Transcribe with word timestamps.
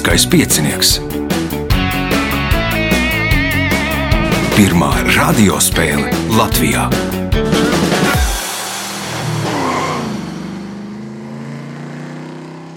Lieliskais 0.00 0.24
piecinieks. 0.32 0.90
Pirmā 4.56 4.88
radiospēle 5.12 6.08
Latvijā. 6.32 6.86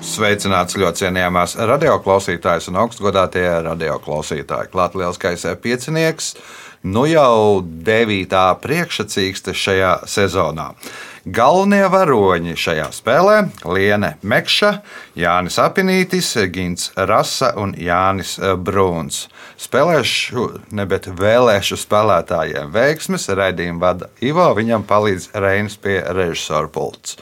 Sveicināts 0.04 0.76
ļoti 0.76 1.06
cienījamās 1.06 1.56
radioklausītājas 1.64 2.68
un 2.74 2.82
augstgadātie 2.84 3.48
radioklausītāji. 3.70 4.74
Klāt 4.76 5.00
lielskais 5.00 5.48
piecinieks, 5.64 6.34
nu 6.84 7.06
jau 7.08 7.64
devītā 7.64 8.50
priekšsacīkste 8.68 9.56
šajā 9.56 9.96
sezonā. 10.12 10.74
Galvenie 11.24 11.86
varoņi 11.88 12.52
šajā 12.60 12.90
spēlē- 12.92 13.36
Liene 13.74 14.18
Mekša, 14.28 14.82
Jānis 15.16 15.56
Apinītis, 15.56 16.34
Gins 16.52 16.92
Rasa 16.98 17.54
un 17.56 17.72
Jānis 17.80 18.36
Brūns. 18.60 19.30
Spēlēšu, 19.56 20.74
ne 20.76 20.86
bet 20.86 21.08
vēlēšu 21.08 21.80
spēlētājiem 21.80 22.74
veiksmes, 22.76 23.30
raidījumu 23.30 23.80
vada 23.80 24.10
Ivo, 24.20 24.54
viņam 24.54 24.84
palīdz 24.84 25.30
Reinis 25.34 25.78
pie 25.78 26.04
režisora 26.04 26.68
pults. 26.68 27.16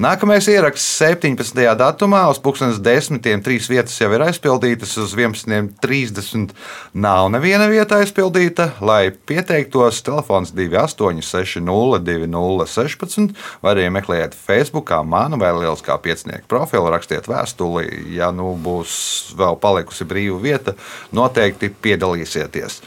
Nākamais 0.00 0.46
ieraksts 0.48 1.00
17. 1.00 1.76
datumā 1.76 2.22
uz 2.30 2.38
10. 2.80 3.42
trīs 3.42 3.66
vietas 3.68 3.98
jau 4.00 4.12
ir 4.14 4.20
aizpildītas, 4.20 4.94
uz 4.96 5.12
11.30 5.12 6.54
nav 6.94 7.30
neviena 7.34 7.66
vieta 7.68 7.98
aizpildīta. 8.00 8.70
Lai 8.80 9.10
pieteiktos, 9.10 10.02
telefons 10.06 10.52
2860 10.52 12.00
2016 12.04 13.29
vai 13.62 13.74
arī 13.74 13.88
meklējiet 13.94 14.36
Facebook, 14.36 14.92
manu 15.04 15.38
vai 15.40 15.52
Lieliskā 15.56 15.96
piecinieku 16.02 16.48
profilu, 16.50 16.90
rakstiet 16.92 17.28
vēstuli. 17.30 17.86
Ja 18.16 18.30
nu 18.34 18.52
būs 18.60 19.34
vēl 19.38 19.58
palikusi 19.62 20.06
brīva 20.08 20.38
vieta, 20.42 20.76
noteikti 21.16 21.72
piedalīsieties. 21.82 22.80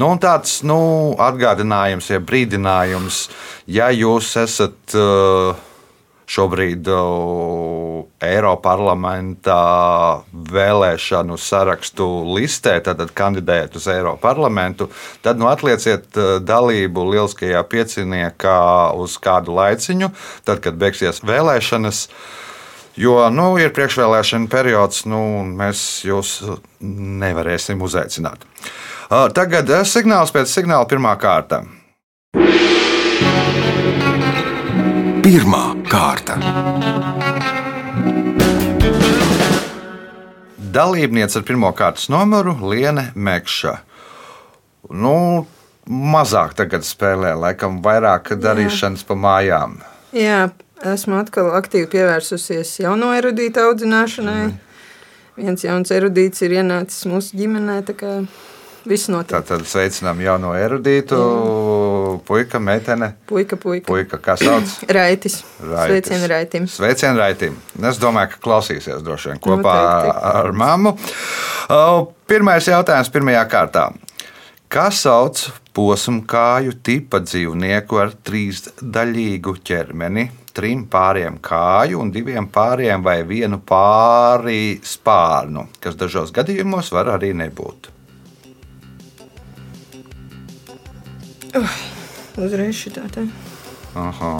Nu, 0.00 0.12
tāds 0.22 0.60
nu, 0.66 0.80
atgādinājums, 1.20 2.12
ja 2.12 2.20
brīdinājums, 2.22 3.24
ja 3.70 3.90
jūs 3.94 4.36
esat. 4.44 4.78
Uh, 4.94 5.66
šobrīd 6.30 6.88
uh, 6.90 8.02
Eiroparlamentā 8.22 9.60
vēlēšanu 10.30 11.38
sarakstu 11.40 12.06
listē, 12.36 12.76
tad 12.84 13.02
kandidējat 13.16 13.78
uz 13.80 13.88
Eiroparlamentu, 13.90 14.90
tad 15.24 15.40
nu, 15.40 15.48
atlieciet 15.50 16.06
uh, 16.18 16.36
dalību 16.42 17.08
lieliskajā 17.10 17.62
pieciniekā 17.70 18.60
uz 19.00 19.16
kādu 19.22 19.56
laiciņu, 19.58 20.12
tad, 20.46 20.62
kad 20.64 20.78
beigsies 20.80 21.22
vēlēšanas. 21.26 22.06
Jo 23.00 23.16
nu, 23.32 23.52
ir 23.62 23.72
priekšvēlēšana 23.74 24.50
periods, 24.50 25.04
nu, 25.08 25.20
mēs 25.46 26.04
jūs 26.06 26.36
nevarēsim 26.82 27.82
uzaicināt. 27.86 28.46
Uh, 29.10 29.26
tagad 29.34 29.70
signāls 29.88 30.34
pēc 30.34 30.52
signāla 30.52 30.86
pirmā 30.90 31.16
kārta. 31.18 31.64
Pirmā 35.20 35.79
kārta. 35.90 36.38
Dalībniece 40.70 41.40
ar 41.40 41.46
pirmā 41.46 41.72
kārtas 41.74 42.06
numuru 42.12 42.54
Liene 42.70 43.08
Mekša. 43.18 43.74
Nu, 44.94 45.14
mazāk 45.90 46.54
tagad 46.58 46.86
spēlē, 46.86 47.34
laikam 47.38 47.80
vairāk 47.82 48.36
darīšanas 48.38 49.02
pa 49.08 49.16
mājām. 49.18 49.80
Jā, 50.14 50.50
esmu 50.94 51.18
atkal 51.20 51.50
aktīvi 51.58 51.90
pievērsusies 51.96 52.76
jauno 52.84 53.10
erudītu 53.18 53.64
audzināšanai. 53.66 54.44
Mm. 54.46 54.58
Viens 55.40 55.64
jauns 55.64 55.90
erudīts 55.94 56.42
ir 56.46 56.54
ienācis 56.60 57.06
mūsu 57.10 57.38
ģimenē. 57.40 57.80
Viss 58.88 59.10
notiek. 59.12 59.34
Tātad 59.36 59.66
sveicinām 59.68 60.20
jauno 60.24 60.54
erudītu, 60.56 61.16
Jā. 61.20 62.12
puika, 62.26 62.60
meitene. 62.62 63.10
Puika, 63.28 63.58
puika. 63.60 63.84
Puika, 63.90 64.20
kā 64.24 64.36
sauc? 64.40 64.64
Raitis. 64.96 65.40
Raitis. 65.60 66.08
Sveicien 66.08 66.28
Raitim. 66.32 66.68
Sveicien 66.70 67.18
Raitim. 67.20 67.58
Es 67.84 68.00
domāju, 68.00 68.34
ka 68.34 68.40
klausīsies 68.46 69.02
droši 69.04 69.34
vien 69.34 69.42
kopā 69.44 69.74
Noteikti. 69.76 70.16
ar 70.32 70.52
mammu. 70.64 70.94
Pirmais 72.30 72.66
jautājums 72.72 73.12
pirmajā 73.12 73.44
kārtā. 73.52 73.84
Kā 74.70 74.88
sauc 74.94 75.44
posmu 75.74 76.22
kāju 76.30 76.76
tipa 76.86 77.20
dzīvnieku 77.24 77.98
ar 78.00 78.12
trīsdaļīgu 78.26 79.56
ķermeni, 79.66 80.28
trim 80.54 80.84
pāriem 80.90 81.36
kāju 81.42 82.00
un 82.02 82.10
diviem 82.14 82.46
pāriem 82.50 83.02
vai 83.02 83.20
vienu 83.26 83.60
pāri 83.66 84.78
spārnu, 84.82 85.68
kas 85.82 85.98
dažos 85.98 86.30
gadījumos 86.34 86.90
var 86.94 87.12
arī 87.18 87.32
nebūt? 87.38 87.90
Uh, 91.56 91.66
uzreiz 92.38 92.76
šitā 92.78 93.06
tā. 93.10 93.24
Aha. 93.98 94.32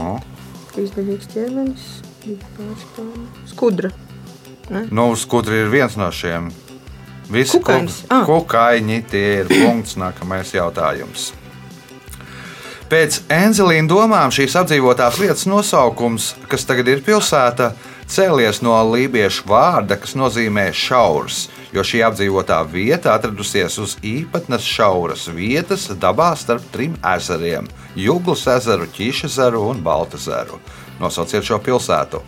Trīsdaļīgs 0.70 1.30
ķermenis, 1.32 1.86
pārspārni. 2.54 3.26
Skudra. 3.50 3.90
Ne? 4.70 4.84
Nu, 4.94 5.08
skudra 5.18 5.56
ir 5.64 5.72
viens 5.72 5.96
no 5.98 6.10
šiem. 6.14 6.52
Visi 7.30 7.58
Kukainis. 7.58 8.00
kuk, 8.04 8.12
Ah. 8.14 8.24
kukaiņi, 8.26 9.00
tie 9.10 9.26
ir 9.42 9.50
punkts. 9.64 9.96
Nākamais 9.98 10.54
jautājums. 10.54 11.32
Pēc 12.90 13.20
Enzelīna 13.30 13.86
domām 13.90 14.32
šīs 14.34 14.56
apdzīvotās 14.58 15.18
vietas 15.22 15.44
nosaukums, 15.46 16.32
kas 16.50 16.64
tagad 16.66 16.88
ir 16.90 17.02
pilsēta, 17.06 17.72
cēlies 18.10 18.62
no 18.66 18.74
lībiešu 18.90 19.46
vārda, 19.46 19.94
kas 20.02 20.16
nozīmē 20.18 20.72
šaurs, 20.74 21.44
jo 21.72 21.84
šī 21.86 22.02
apdzīvotā 22.08 22.58
vieta 22.70 23.14
atradusies 23.14 23.78
uz 23.82 23.96
īpatnas 24.02 24.66
šauras 24.66 25.28
vietas 25.34 25.88
dabā 26.02 26.32
starp 26.36 26.66
trim 26.74 26.96
ezeriem- 27.14 27.68
Jūglas 28.06 28.46
ezeru, 28.56 28.86
Ķīša 28.96 29.26
ezeru 29.30 29.62
un 29.70 29.82
Balta 29.82 30.16
ezeru. 30.16 30.60
Nosauciet 31.00 31.44
šo 31.44 31.58
pilsētu. 31.58 32.22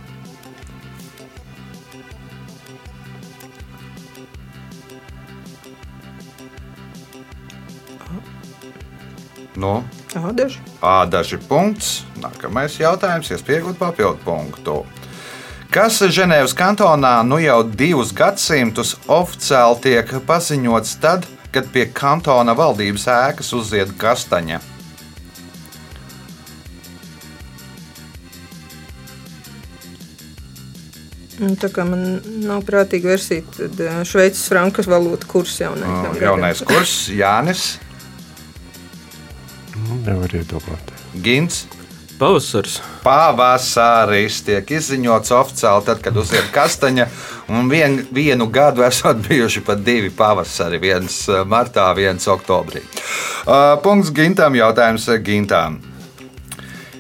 Nu, 9.57 9.85
Ādaži. 10.17 10.59
Ādaži 10.83 11.39
punkts. 11.49 12.03
Nākamais 12.21 12.75
jautājums, 12.81 13.31
iespējot 13.33 13.79
papildu 13.81 14.19
punktu. 14.25 14.83
Kas 15.73 16.03
Ženēvas 16.05 16.53
kantonā 16.53 17.23
nu 17.25 17.39
jau 17.41 17.63
divus 17.65 18.11
gadsimtus 18.13 18.91
oficiāli 19.09 19.79
tiek 19.87 20.11
paziņots 20.29 20.99
tad, 21.01 21.25
kad 21.55 21.71
pie 21.73 21.87
kantona 21.97 22.53
valdības 22.59 23.07
ēkas 23.09 23.55
uzzied 23.57 23.95
kastaņa? 23.97 24.61
Un 31.43 31.57
Tā 31.59 31.73
kā 31.73 31.89
man 31.89 32.21
nav 32.45 32.67
prātīga 32.69 33.15
versija, 33.15 33.43
tad 33.57 33.81
ā, 33.81 33.95
Šveices 34.07 34.45
frankas 34.53 34.87
valūta 34.93 35.27
kurs 35.31 35.57
jau 35.59 35.73
Uh, 35.73 36.13
Jaunais 36.21 36.61
kurs, 36.69 37.09
Jānis, 37.09 37.79
Nu, 39.73 39.97
Nevar 40.05 40.37
iedomāties. 40.37 41.01
Gins. 41.25 41.65
Pavasars. 42.23 42.77
Pavasaris 43.03 44.37
tiek 44.47 44.69
izziņots 44.77 45.33
oficiāli, 45.35 45.83
tad, 45.89 45.99
kad 46.05 46.19
uzzied 46.23 46.53
kastaņa. 46.55 47.09
Un 47.51 47.67
vien, 47.73 47.99
vienu 48.15 48.47
gadu 48.47 48.87
esat 48.87 49.25
bijuši 49.27 49.65
pat 49.67 49.83
divi 49.83 50.13
pavasari. 50.15 50.79
Viens 50.83 51.25
eh, 51.27 51.43
martā, 51.43 51.89
viens 51.99 52.31
oktobrī. 52.31 52.85
Uh, 53.43 53.75
punkts 53.83 54.15
Gintam, 54.15 54.55
jautājums 54.55 55.09
Gintam. 55.27 55.81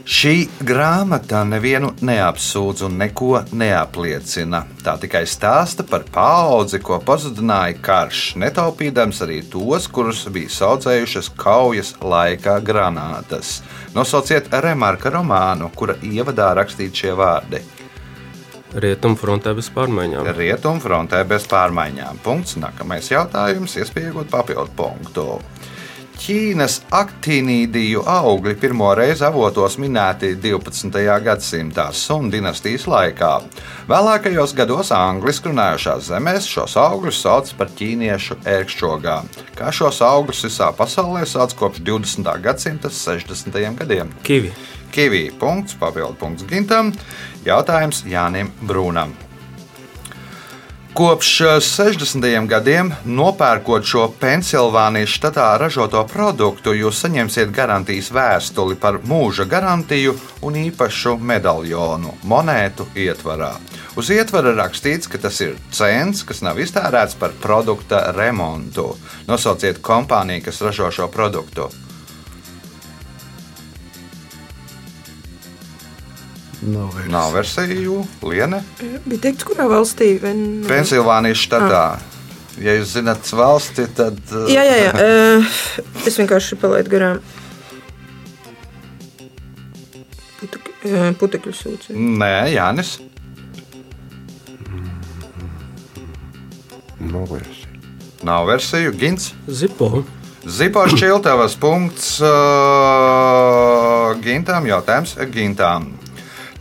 Šī 0.03 0.49
grāmata 0.67 1.45
nevienu 1.47 1.93
neapsūdz 2.03 2.81
un 2.89 2.97
neko 2.99 3.37
neapliecina. 3.55 4.65
Tā 4.83 4.97
tikai 4.99 5.23
stāsta 5.31 5.87
par 5.87 6.03
paudzi, 6.11 6.81
ko 6.83 6.99
pazudināja 7.07 7.77
karš, 7.87 8.23
netaupīdams 8.43 9.23
arī 9.23 9.39
tos, 9.53 9.87
kurus 9.87 10.25
bija 10.35 10.51
saudzējušas 10.51 11.31
kaujas 11.39 11.95
laikā 12.03 12.57
granātas. 12.67 13.61
Nosauciet 13.95 14.51
remarka 14.65 15.15
romānu, 15.15 15.71
kura 15.71 15.95
ievadā 16.03 16.51
rakstīti 16.59 17.05
šie 17.05 17.15
vārdi. 17.23 17.63
Rietumfrontē 18.83 19.55
bez 19.55 19.71
pārmaiņām. 19.71 20.35
Rietumfrontē 20.35 21.23
bez 21.29 21.47
pārmaiņām. 21.47 22.23
Punkts. 22.25 22.57
Nākamais 22.59 23.13
jautājums, 23.13 23.79
iespējot 23.79 24.33
papildu 24.33 24.73
punktu. 24.75 25.27
Ķīnas 26.23 26.77
aktīnīdiju 26.95 28.05
augļi 28.07 28.53
pirmo 28.63 28.93
reizi 28.95 29.25
avotos 29.27 29.75
minēti 29.83 30.29
12. 30.39 31.01
gadsimtā 31.25 31.89
Sun 31.99 32.29
dinastijas 32.31 32.85
laikā. 32.87 33.31
Vēlākajos 33.91 34.55
gados 34.55 34.93
angliski 34.95 35.51
runājošās 35.51 36.13
zemēs 36.13 36.47
šos 36.47 36.77
augļus 36.79 37.19
sauc 37.25 37.51
par 37.59 37.73
ķīniešu 37.81 38.39
ērkšķogām, 38.55 39.33
kā 39.59 39.75
šos 39.75 39.99
augļus 40.07 40.45
visā 40.47 40.71
pasaulē 40.79 41.25
sauc 41.27 41.57
kopš 41.59 41.83
20. 41.91 42.31
gadsimta 42.47 42.93
60. 43.01 43.59
gadiem. 43.83 44.15
Kivi. 44.23 44.55
Kivī 44.95 45.25
punkts, 45.43 45.75
papildu 45.83 46.15
punkts 46.23 46.47
Gintam. 46.47 46.95
Jautājums 47.43 48.05
Jānim 48.07 48.55
Brūnam. 48.63 49.19
Kopš 50.93 51.41
eh, 51.41 51.47
60. 51.61 52.47
gadiem, 52.47 52.91
nopērkot 53.09 53.87
šo 53.89 54.03
Pensilvānijas 54.21 55.15
štatā 55.17 55.47
ražoto 55.57 56.03
produktu, 56.05 56.75
jūs 56.77 56.99
saņemsiet 57.01 57.49
garantijas 57.49 58.11
vēstuli 58.13 58.77
par 58.77 58.99
mūža 59.09 59.47
garantiju 59.49 60.13
un 60.45 60.59
īpašu 60.61 61.15
medaļonu 61.17 62.13
monētu 62.29 62.91
ietvarā. 62.93 63.55
Uz 63.97 64.11
ietvara 64.13 64.53
rakstīts, 64.59 65.09
ka 65.09 65.17
tas 65.23 65.41
ir 65.41 65.57
cents, 65.73 66.27
kas 66.29 66.45
nav 66.45 66.61
iztērēts 66.61 67.17
par 67.17 67.33
produkta 67.41 68.11
remontu. 68.13 68.91
Nosauciet 69.33 69.81
kompāniju, 69.81 70.45
kas 70.51 70.61
ražo 70.61 70.93
šo 70.93 71.09
produktu. 71.09 71.71
Nav 76.63 76.93
vairs. 76.95 77.11
Nav 77.11 77.33
versiju, 77.35 78.05
Liene. 78.23 78.63
Bija 79.05 79.21
teikts, 79.27 79.43
kurā 79.49 79.67
valstī? 79.71 80.13
Ven... 80.23 80.63
Pensilvānijas 80.69 81.41
štatā. 81.43 81.85
Ja 82.63 82.75
jūs 82.77 82.93
zināt 82.95 83.27
valsti, 83.35 83.87
tad. 83.97 84.19
uh, 84.31 84.45
Jā, 84.53 84.63
jā, 84.69 84.77
jā. 84.85 84.93
Uh, 84.95 85.43
es 86.09 86.19
vienkārši 86.21 86.59
palaidu 86.61 86.93
garām. 86.93 87.23
Putek, 90.43 90.71
putekļu 91.19 91.55
sūci. 91.57 91.97
Nē, 91.97 92.35
Jānis. 92.55 92.99
Nav 97.03 97.27
vairs. 97.33 97.65
Nav 98.23 98.47
versiju, 98.47 98.93
Gins. 98.95 99.33
Zipo. 99.51 100.05
Zipošs 100.47 100.95
Čiltavas 100.99 101.55
punkts 101.59 102.17
uh, 102.23 102.29
Gintām 104.23 104.67
jautājums 104.67 105.15
Gintām. 105.35 106.02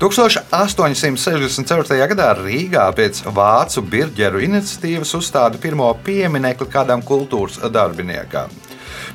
1864. 0.02 1.94
gadā 2.10 2.32
Rīgā 2.40 2.88
pēc 2.98 3.20
vācu 3.36 3.84
birģeru 3.86 4.40
iniciatīvas 4.48 5.12
uzstāda 5.14 5.60
pirmo 5.62 5.92
pieminiektu 6.02 6.66
kādam 6.66 7.04
kultūras 7.06 7.60
darbiniekam. 7.70 8.50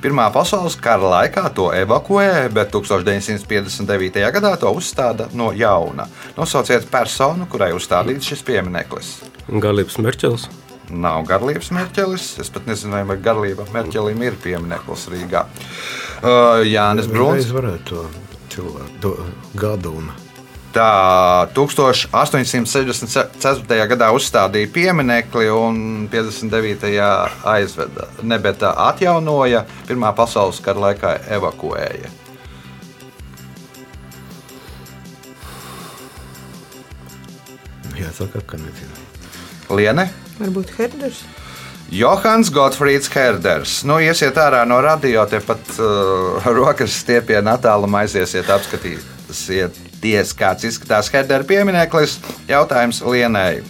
Pirmā 0.04 0.28
pasaules 0.30 0.76
kara 0.78 1.08
laikā 1.10 1.42
to 1.56 1.72
evakuēja, 1.74 2.52
bet 2.54 2.70
1959. 2.70 4.30
gadā 4.36 4.52
to 4.60 4.70
uzstāda 4.78 5.26
no 5.34 5.50
jauna. 5.56 6.06
Nosauciet 6.36 6.86
personu, 6.92 7.48
kurai 7.50 7.72
uzstādīts 7.74 8.30
šis 8.30 8.44
piemineklis. 8.46 9.08
Galības 9.50 9.98
Merķels. 9.98 10.46
Nav 10.86 11.24
garlības 11.26 11.72
mērķelis. 11.74 12.38
Es 12.44 12.52
pat 12.54 12.68
nezinu, 12.70 13.02
vai 13.08 13.16
garlība 13.18 13.66
mērķelim 13.74 14.22
ir 14.22 14.38
piemineklis 14.38 15.08
Rīgā. 15.10 15.42
Uh, 16.22 16.62
Jānis 16.62 17.10
Bruns. 17.10 17.42
Es 17.42 17.50
varētu 17.50 17.82
to 17.90 18.06
cilvēku 18.54 19.00
to 19.02 19.12
gadu 19.58 19.96
un 19.98 20.14
Tā 20.76 21.48
1864. 21.56 23.88
gadā 23.88 24.10
uzstādīja 24.12 24.68
pieminekli 24.74 25.48
un 25.48 26.04
59. 26.12 26.92
aizveda. 27.48 28.04
Ne, 28.22 28.36
bet 28.44 28.60
atjaunoja, 28.68 29.64
Pirmā 29.88 30.12
pasaules 30.18 30.60
kara 30.60 30.90
laikā 30.90 31.16
evakuēja. 31.38 32.12
jāsaka, 37.96 38.42
ka 38.46 38.60
nezinu. 38.60 38.94
Liene? 39.76 40.10
Varbūt 40.40 40.72
Herders. 40.76 41.24
Johans 41.90 42.50
Gottfrieds 42.50 43.08
Herders. 43.14 43.80
Nu, 43.86 44.00
iesiet 44.02 44.38
ārā 44.42 44.64
no 44.66 44.80
radio, 44.82 45.22
tepat 45.30 45.76
uh, 45.78 46.48
rokas 46.50 46.96
stiepienā 47.02 47.56
attālumā 47.60 48.02
aiziesiet, 48.04 48.50
apskatīsiet, 48.50 49.78
kāds 50.02 50.64
izskatās 50.64 51.10
Herdera 51.12 51.44
piemineklis. 51.44 52.18
Jautājums 52.48 53.02
Lienai. 53.02 53.62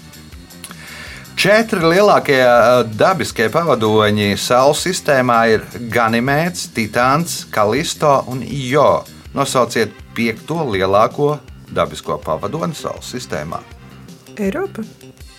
Četri 1.37 1.85
lielākie 1.85 2.41
uh, 2.41 2.81
dabiskie 2.97 3.51
pavadoņi 3.53 4.39
Saules 4.41 4.81
sistēmā 4.87 5.41
ir 5.53 5.67
Ganimēts, 5.93 6.71
Titāns, 6.73 7.45
Kalisto 7.53 8.25
un 8.33 8.41
Jo. 8.43 9.05
Nosauciet 9.37 9.93
piekto 10.17 10.65
lielāko 10.65 11.39
dabisko 11.69 12.17
pavadoni 12.25 12.75
Saules 12.75 13.13
sistēmā. 13.13 13.61
Eiropa. 14.41 14.83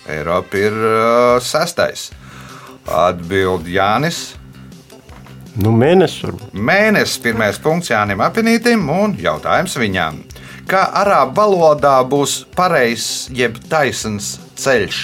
Eiropa 0.08 0.58
ir 0.62 0.78
uh, 0.78 1.42
sastais. 1.42 2.12
Atbild 2.88 3.66
Jānis. 3.68 4.36
Nu, 5.58 5.74
mēnesis. 5.74 6.30
Mēnesis 6.54 7.18
pirmais 7.26 7.58
punkts 7.58 7.90
Jānim 7.90 8.22
Apinītam 8.22 8.86
un 8.94 9.18
jautājums 9.18 9.74
viņam. 9.82 10.22
Kā 10.68 10.82
arābu 11.00 11.32
valodā 11.40 11.94
būs 12.04 12.42
pareizs 12.52 13.30
jeb 13.32 13.56
taisns 13.72 14.34
ceļš? 14.60 14.98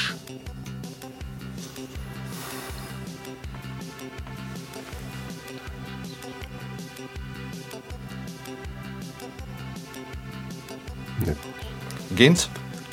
Gins, 12.14 12.50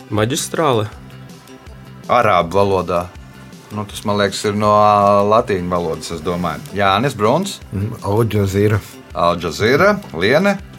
Maģistrāle. 0.08 0.87
arābu 2.08 2.55
valodā. 2.55 3.08
Nu, 3.75 3.84
tas 3.84 4.05
man 4.06 4.17
liekas, 4.22 4.44
ir 4.46 4.55
no 4.55 4.70
latīņu 5.26 5.69
valodas. 5.69 6.11
es 6.11 6.20
domāju. 6.20 6.61
Jānis 6.75 7.14
Bruns, 7.14 7.61
Audža 8.02 8.46
zīra. 8.46 8.81
Alžēra, 9.14 9.99
Liene. 10.14 10.69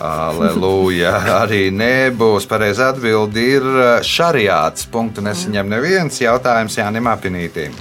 Aleluja. 0.00 1.12
Arī 1.42 1.68
nebūs 1.76 2.48
pareizi 2.48 2.82
atbildi. 2.86 3.46
Ir 3.58 3.70
šariāts. 4.06 4.88
Punktu 4.90 5.24
nesaņem 5.24 5.68
neviens 5.68 6.22
jautājums 6.22 6.78
Jānim 6.80 7.10
Apinītīm. 7.12 7.76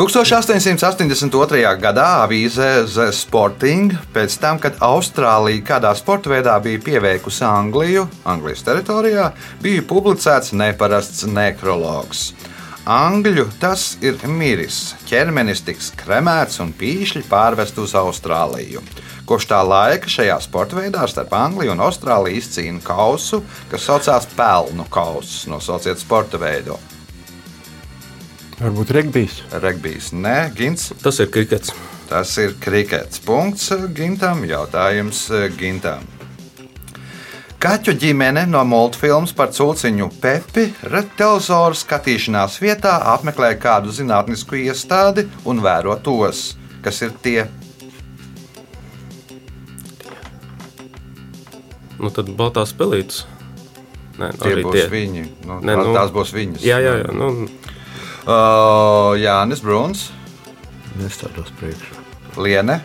1882. 0.00 1.58
gadā 1.76 2.04
avīzē 2.22 2.68
The 2.88 3.10
Sporting, 3.12 3.92
pēc 4.14 4.36
tam, 4.40 4.56
kad 4.62 4.78
Austrālija 4.80 5.60
kādā 5.74 5.90
sporta 5.98 6.30
veidā 6.32 6.54
bija 6.64 6.80
pieveikusi 6.86 7.44
Angliju, 7.44 8.06
Anglijas 8.24 8.64
teritorijā, 8.64 9.26
bija 9.60 9.84
publicēts 9.84 10.54
neparasts 10.56 11.26
nekrologs. 11.28 12.30
Angļu 12.88 13.44
tas 13.60 13.98
ir 14.00 14.16
miris, 14.24 14.94
ķermenis 15.10 15.60
tiks 15.68 15.92
kremēts 16.00 16.62
un 16.64 16.72
pīšļi 16.80 17.26
pārvest 17.28 17.76
uz 17.84 17.92
Austrāliju. 17.92 18.80
Kopš 19.30 19.46
tā 19.46 19.60
laika 19.62 20.10
šajā 20.10 20.40
sporta 20.42 20.74
veidā 20.74 21.04
starp 21.06 21.36
Angliju 21.38 21.70
un 21.70 21.82
Austrāliju 21.84 22.40
izcīna 22.40 22.80
kausu, 22.82 23.44
kas 23.70 23.84
saucās 23.86 24.26
pelnu 24.34 24.88
kausus. 24.90 25.44
Nosauciet 25.46 26.02
sporta 26.02 26.40
veidu. 26.42 26.74
Varbūt 28.58 28.90
regbijs. 28.96 29.36
Regbijs, 29.62 30.10
nē, 30.18 30.50
Gins. 30.58 30.88
Tas 30.98 31.22
ir 31.22 31.30
krikets. 31.30 31.70
Tas 32.10 32.32
ir 32.42 32.56
krikets. 32.58 33.22
Punkts 33.22 33.70
Gintam. 33.94 34.42
Jautājums 34.50 35.28
Gintam. 35.54 36.02
Kaķu 37.62 37.94
ģimene 38.02 38.48
no 38.50 38.64
multfilmas 38.66 39.30
par 39.36 39.54
cūciņu 39.54 40.10
Pepi 40.18 40.66
televizoru 40.82 41.78
skatīšanās 41.78 42.58
vietā 42.58 42.98
apmeklē 43.14 43.54
kādu 43.62 43.94
zinātnisku 43.94 44.58
iestādi 44.58 45.28
un 45.46 45.62
vēro 45.62 45.94
tos, 46.02 46.56
kas 46.82 47.02
ir 47.06 47.14
tie. 47.22 47.44
Nu, 52.00 52.10
tad 52.14 52.30
baltās 52.36 52.72
pelītes. 52.76 53.24
Nē, 54.20 54.30
Tie 54.40 54.54
būs 54.64 54.72
tie. 54.76 54.86
viņi. 54.92 55.24
Nu, 55.48 55.60
Nē, 55.64 55.76
nu- 55.76 55.94
tās 55.96 56.10
būs 56.12 56.32
viņas. 56.36 56.64
Jā, 56.64 56.78
jā, 56.80 56.94
jā. 57.04 57.12
Nu, 57.12 57.48
Uh, 58.20 59.16
Jānis 59.16 59.62
Bruns, 59.64 60.10
Nestādos 61.00 61.48
priekšā. 61.56 61.96
Liene. 62.36 62.82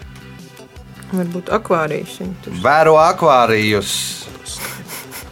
Varbūt 1.12 1.50
akvārijas. 1.51 2.22
Vēro 2.63 2.95
akvārijus. 3.01 3.91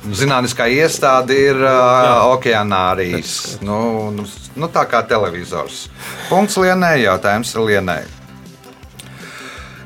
Zinātniskā 0.04 0.68
iestāde 0.68 1.32
ir 1.32 1.56
uh, 1.64 2.28
okeānārijas. 2.36 3.62
Nu, 3.64 4.12
nu, 4.12 4.26
nu, 4.60 4.68
tā 4.68 4.84
kā 4.92 5.00
televizors. 5.08 5.86
Punkts 6.28 6.60
Lienai, 6.60 6.98
jautājums 7.06 7.56
Lienai. 7.56 8.04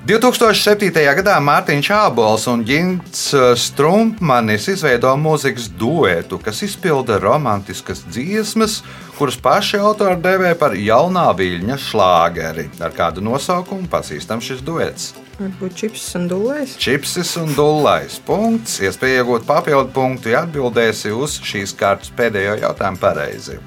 2007. 0.07 0.87
gadā 1.17 1.33
Mārtiņš 1.43 1.87
Čābols 1.89 2.45
un 2.47 2.61
Gins 2.63 3.25
Strumpmanis 3.59 4.69
izveido 4.71 5.09
mūzikas 5.19 5.65
duetu, 5.75 6.37
kas 6.39 6.61
izpilda 6.63 7.17
romantiskas 7.19 8.05
dziesmas, 8.07 8.77
kuras 9.17 9.35
paši 9.35 9.81
autori 9.83 10.15
devē 10.23 10.53
par 10.55 10.77
jaunā 10.79 11.25
viļņa 11.35 11.75
šlāgeri. 11.89 12.69
Ar 12.79 12.95
kādu 12.95 13.25
nosaukumu 13.25 13.89
pazīstams 13.91 14.47
šis 14.47 14.61
duets? 14.63 15.09
Varbūt 15.41 15.75
čips 15.81 16.05
un 16.15 16.29
dūlēs. 16.31 16.77
Čipsis 16.79 17.33
un 17.41 17.51
dūlais. 17.57 18.15
Punkts. 18.23 18.79
Iespēja 18.79 19.25
iegūt 19.25 19.43
papildu 19.49 19.91
punktu, 19.91 20.31
ja 20.31 20.45
atbildēsi 20.47 21.11
uz 21.11 21.35
šīs 21.43 21.75
kārtas 21.75 22.15
pēdējo 22.15 22.55
jautājumu 22.63 23.03
pareizi. 23.03 23.59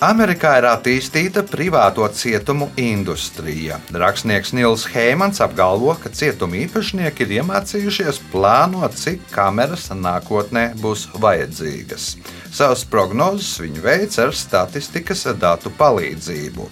Amerikā 0.00 0.54
ir 0.56 0.64
attīstīta 0.64 1.42
privāto 1.44 2.06
cietumu 2.16 2.70
industrija. 2.80 3.76
Rakstnieks 3.92 4.54
Nils 4.56 4.86
Heimans 4.94 5.42
apgalvo, 5.44 5.92
ka 6.00 6.08
cietuma 6.08 6.56
īpašnieki 6.62 7.26
ir 7.26 7.34
iemācījušies 7.42 8.22
plānot, 8.32 8.94
cik 8.96 9.26
kameras 9.34 9.90
nākotnē 9.92 10.70
būs 10.80 11.02
vajadzīgas. 11.20 12.14
Savas 12.48 12.86
prognozes 12.88 13.58
viņi 13.60 13.84
veic 13.84 14.16
ar 14.24 14.32
statistikas 14.32 15.26
datu 15.36 15.68
palīdzību. 15.76 16.70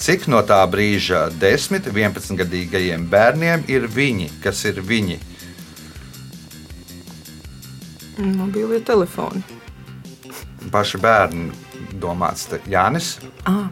Cik 0.00 0.24
no 0.32 0.40
tā 0.40 0.62
brīža 0.72 1.26
10, 1.42 1.90
11 1.92 2.40
gadīgajiem 2.40 3.04
bērniem 3.12 3.66
ir 3.68 3.84
viņi, 3.84 4.30
kas 4.40 4.64
ir 4.70 4.80
viņi? 4.80 5.18
Mobilie 8.16 8.80
telefoni. 8.80 9.44
Paši 10.72 11.02
bērni 11.04 11.71
domāts, 12.02 12.48
Jānis. 12.70 13.14
Ah, 13.48 13.68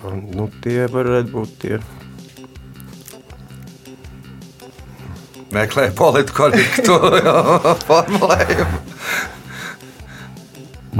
Nu, 0.00 0.46
tie 0.64 0.86
varētu 0.88 1.28
būt 1.34 1.50
tie. 1.60 1.76
Meklē 5.52 5.88
politkorektu 5.98 6.94
formulējumu. 7.88 8.78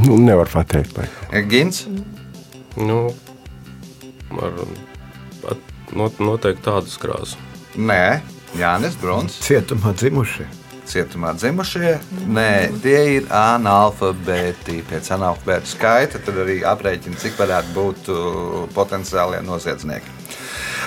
Nu, 0.04 0.18
nevar 0.20 0.50
pateikt. 0.52 0.99
Lai. 0.99 1.09
Gins. 1.49 1.85
Nu, 2.76 2.99
ar 4.37 4.61
at- 5.54 5.73
not, 5.97 6.18
noteikti 6.23 6.66
tādas 6.66 6.99
krāsas. 7.00 7.37
Nē, 7.78 8.20
Jānis 8.59 8.99
Bruns. 9.00 9.38
Cietumā 9.47 9.94
dzimušie. 9.97 10.47
Cietumā 10.90 11.35
dzimušie. 11.38 11.99
Nē, 12.35 12.52
tie 12.82 13.00
ir 13.20 13.28
analfabēti. 13.30 14.80
Pēc 14.90 15.12
analfabētu 15.14 15.70
skaita 15.70 16.23
tad 16.25 16.40
arī 16.42 16.61
aprēķina, 16.66 17.20
cik 17.20 17.38
varētu 17.38 17.76
būt 17.76 18.11
uh, 18.11 18.64
potenciālie 18.75 19.38
noziedznieki. 19.47 20.18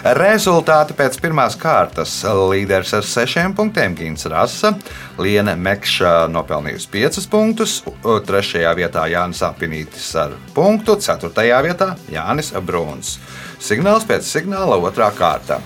Rezultāti 0.04 0.96
pēc 1.00 1.16
pirmās 1.24 1.56
kārtas. 1.56 2.18
Līderis 2.52 2.92
ar 2.98 3.06
sešiem 3.08 3.54
punktiem 3.56 3.96
Gins 3.96 4.28
Rasa, 4.28 4.74
Liena 5.16 5.54
Mekša 5.56 6.26
nopelnījusi 6.34 6.90
piecus 6.92 7.30
punktus, 7.32 7.78
trešajā 8.04 8.74
vietā 8.76 9.06
Jānis 9.14 9.44
Apinītis 9.48 10.10
ar 10.20 10.36
punktu, 10.58 10.98
ceturtajā 11.00 11.62
vietā 11.64 11.94
Jānis 12.12 12.52
Bruns. 12.68 13.16
Signāls 13.64 14.04
pēc 14.10 14.28
signāla 14.28 14.82
otrā 14.84 15.08
kārta. 15.16 15.62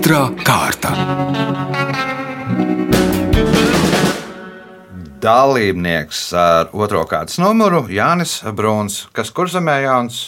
Otra 0.00 0.30
kārta. 0.40 0.90
Dalībnieks 5.20 6.20
ar 6.40 6.70
otro 6.72 7.02
kārtas 7.04 7.36
numuru 7.36 7.82
Jānis 7.92 8.38
Bruns, 8.56 9.02
kas 9.12 9.28
kurzemē 9.36 9.74
Jānis. 9.84 10.22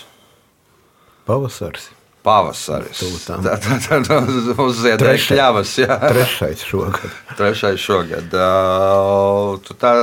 Pavasaris. 1.24 1.86
Pavasaris. 2.20 3.00
Tad 3.24 4.12
uzziedēja 4.60 5.00
Trešais. 5.00 5.72
jā. 5.80 5.96
Trešais 6.04 6.66
šogad. 6.68 7.16
Trešais 7.40 7.80
šogad. 7.80 8.28
Uh, 8.28 9.72
tā 9.80 9.94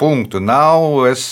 punktu 0.00 0.40
nav. 0.40 1.04
Es 1.10 1.22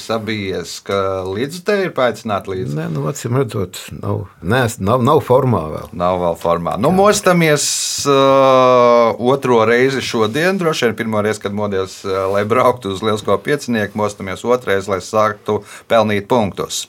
sabijies, 0.00 0.76
ka 0.84 1.24
līdz 1.28 1.62
te 1.64 1.76
ir 1.86 1.94
paaicināti 1.96 2.52
līdzi. 2.52 2.76
Nē, 2.76 2.88
nu, 2.92 3.06
acīm 3.08 3.38
redzot, 3.40 3.80
nav, 3.96 4.26
nē, 4.44 4.62
nav, 4.84 5.04
nav 5.06 5.22
formā 5.24 5.62
vēl. 5.72 5.90
Nav 5.96 6.20
vēl 6.24 6.38
formā. 6.40 6.76
Nu, 6.80 6.92
mostamies 6.94 7.64
uh, 8.08 9.16
otro 9.32 9.62
reizi 9.68 10.04
šodien. 10.04 10.60
Droši 10.60 10.90
vien 10.90 10.96
pirmo 11.00 11.24
reizi, 11.24 11.44
kad 11.46 11.56
modies, 11.56 12.00
uh, 12.04 12.26
lai 12.34 12.44
brauktu 12.48 12.92
uz 12.92 13.04
Lielisko 13.04 13.40
piecinieku, 13.44 13.96
mostamies 14.00 14.44
otrais, 14.44 14.90
lai 14.90 15.00
sāktu 15.04 15.62
pelnīt 15.90 16.28
punktus. 16.30 16.86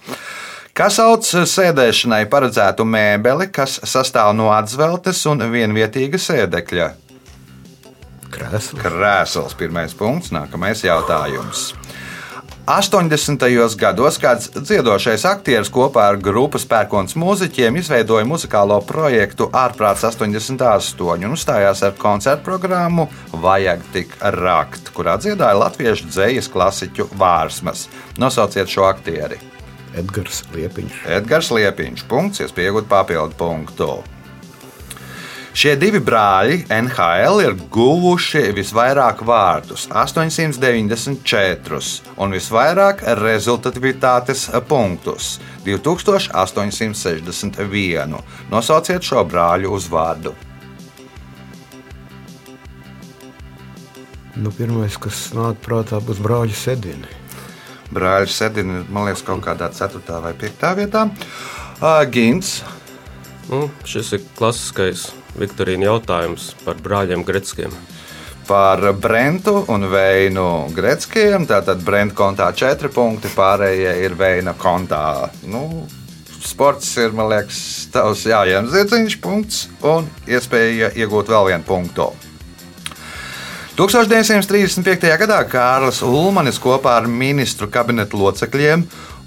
Kas 0.75 0.95
sauc 1.01 1.27
sēdēšanai 1.27 2.23
paredzētu 2.31 2.85
mēbeli, 2.87 3.49
kas 3.51 3.79
sastāv 3.91 4.31
no 4.37 4.53
atzveltes 4.55 5.25
un 5.27 5.43
vienvietīga 5.51 6.19
sēdekļa? 6.19 6.91
Krēsls. 8.31 8.79
Krēsls, 8.81 9.57
pirmais 9.59 9.95
punkts, 9.97 10.31
nākamais 10.35 10.85
jautājums. 10.85 11.71
80. 12.71 13.41
gados 13.75 14.19
kāds 14.21 14.51
dziedošais 14.53 15.23
aktieris 15.25 15.71
kopā 15.73 16.05
ar 16.11 16.19
grupas 16.21 16.63
pērkons 16.69 17.17
mūziķiem 17.19 17.79
izveidoja 17.81 18.27
muzikālo 18.29 18.77
projektu 18.85 19.49
Ārprāts 19.49 20.05
88 20.05 21.25
un 21.25 21.33
uzstājās 21.35 21.81
ar 21.83 21.97
koncertu 21.99 22.45
programmu 22.45 23.07
Vajag 23.33 23.83
tik 23.95 24.13
rakt, 24.37 24.93
kurā 24.95 25.17
dziedāja 25.17 25.57
latviešu 25.57 26.13
dzejas 26.13 26.47
klasiķu 26.53 27.09
vārsmas. 27.17 27.87
Nosauciet 28.21 28.69
šo 28.69 28.85
aktieri. 28.87 29.41
Edgars 29.97 30.45
Liepiņš. 30.53 31.03
Edgars 31.17 31.51
Liepiņš. 31.51 32.07
Punkts, 32.07 32.45
iespējot 32.45 32.87
papildu 32.87 33.35
punktu. 33.41 33.91
Šie 35.51 35.73
divi 35.75 35.99
brāļi 35.99 36.61
NHL 36.71 37.41
ir 37.43 37.57
guvuši 37.73 38.53
visvairāk 38.55 39.19
vārdus- 39.27 39.83
894, 40.03 42.01
un 42.15 42.31
visvairāk 42.31 43.03
rezultatīvitātes 43.19 44.47
punktus- 44.69 45.39
2861. 45.65 48.23
Nosauciet 48.49 49.03
šo 49.03 49.25
brāļu 49.27 49.67
uzvārdu. 49.75 50.33
Nu, 54.35 54.51
pirmais, 54.51 54.97
kas 54.97 55.29
nāk 55.33 55.55
prātā, 55.55 55.99
būs 55.99 56.17
brāļa 56.17 56.55
sedini. 56.55 57.07
Brāļi 57.93 58.27
Sedini, 58.27 58.89
man 58.89 59.05
liekas, 59.05 59.21
kaut 59.21 59.41
kādā 59.41 59.73
4. 59.73 60.21
vai 60.21 60.33
5. 60.33 60.75
vietā. 60.75 61.11
Ā, 61.81 62.05
Gins, 62.09 62.63
Nu, 63.51 63.65
šis 63.83 64.13
ir 64.15 64.21
klasiskais 64.37 65.09
Viktorīna 65.39 65.87
jautājums 65.91 66.51
par 66.65 66.81
brāļiem 66.83 67.23
Gretskiem. 67.27 67.71
par 68.47 68.81
Brentu 68.93 69.65
un 69.71 69.85
Veinu 69.87 70.67
Gretskiem. 70.75 71.45
Tātad 71.47 71.83
Brenta 71.85 72.15
kontā 72.17 72.49
4 72.51 72.89
punkti, 72.91 73.29
pārējie 73.31 73.93
ir 74.03 74.15
Veina 74.19 74.53
kontā. 74.57 75.29
Nu, 75.47 75.85
sports 76.43 76.89
ir, 76.97 77.13
man 77.15 77.29
liekas, 77.31 77.61
tavs 77.93 78.25
jājams 78.27 78.73
zirdziņš 78.73 79.17
punkts 79.23 79.61
un 79.87 80.09
iespēja 80.27 80.91
iegūt 80.97 81.31
vēl 81.31 81.51
vienu 81.53 81.67
punktu. 81.67 82.09
1935. 83.81 85.07
gadā 85.17 85.39
Kārlis 85.49 86.03
Ulmanis 86.05 86.59
kopā 86.61 86.99
ar 86.99 87.07
ministru 87.09 87.65
kabinetu 87.71 88.19
locekļiem 88.19 88.83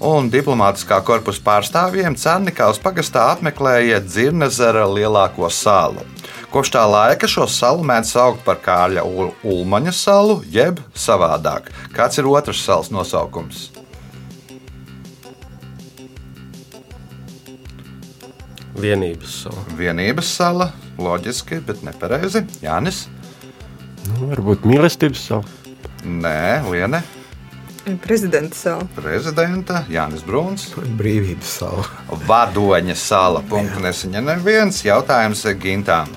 un 0.07 0.29
diplomātiskā 0.31 1.01
korpusa 1.03 1.41
pārstāvjiem 1.43 2.15
Cērnikāvas 2.15 2.79
pagastā 2.79 3.25
apmeklēja 3.33 3.99
Dzirnezera 4.05 4.85
lielāko 4.87 5.49
salu. 5.51 6.05
Kopš 6.53 6.71
tā 6.71 6.85
laika 6.87 7.27
šo 7.27 7.49
salu 7.51 7.83
mēdz 7.83 8.13
saukt 8.15 8.45
par 8.45 8.61
Kārļa 8.63 9.03
Ul- 9.03 9.33
Ulmaņa 9.43 9.91
salu, 9.91 10.37
jeb 10.47 10.79
savādāk. 10.95 11.67
Kāds 11.91 12.21
ir 12.23 12.31
otrs 12.31 12.63
salas 12.63 12.87
nosaukums? 12.95 13.73
Vienības 18.79 19.35
sala. 19.43 19.67
Vienības 19.75 20.31
sala, 20.39 20.71
loģiski, 20.95 21.59
bet 21.67 21.83
nepareizi. 21.83 22.45
Jānis? 22.63 23.03
Nu, 24.05 24.29
varbūt 24.31 24.65
mīlestības 24.69 25.27
savu. 25.29 25.45
Nē, 26.05 26.61
Liene, 26.69 27.01
prezidenta 28.03 28.55
sala. 28.57 28.85
prezidenta 28.97 29.83
Jānis 29.89 30.25
Bruns. 30.25 30.67
Brīvības 30.99 31.55
sala. 31.59 31.85
Vadoņa 32.27 32.95
sala. 32.97 33.41
Punktu 33.49 33.81
nesaņem 33.81 34.29
neviens 34.29 34.83
jautājums 34.85 35.45
Gintām. 35.61 36.13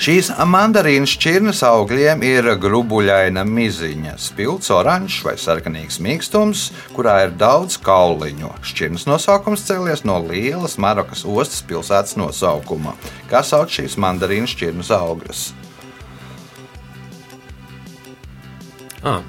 Šīs 0.00 0.30
mandarīnas 0.48 1.12
šķirnes 1.12 1.58
augļiem 1.68 2.22
ir 2.24 2.46
grubuļaina 2.56 3.42
miziņa, 3.44 4.14
spilgts, 4.16 4.70
oranžs 4.72 5.18
vai 5.26 5.34
sarkanīgs 5.36 5.98
mīkstums, 6.00 6.70
kurā 6.96 7.18
ir 7.26 7.34
daudz 7.36 7.76
kauliņu. 7.84 8.48
Šķirnes 8.64 9.04
nosaukums 9.10 9.66
cēlies 9.68 10.06
no 10.08 10.16
lielas 10.24 10.78
Marokas 10.80 11.26
ostas 11.28 11.60
pilsētas 11.68 12.16
nosaukuma. 12.16 12.96
Kā 13.28 13.44
sauc 13.44 13.68
šīs 13.76 13.98
mandarīnas 14.00 14.56
šķirnes 14.56 14.94
augļus? 14.96 15.50
Ah, 19.00 19.22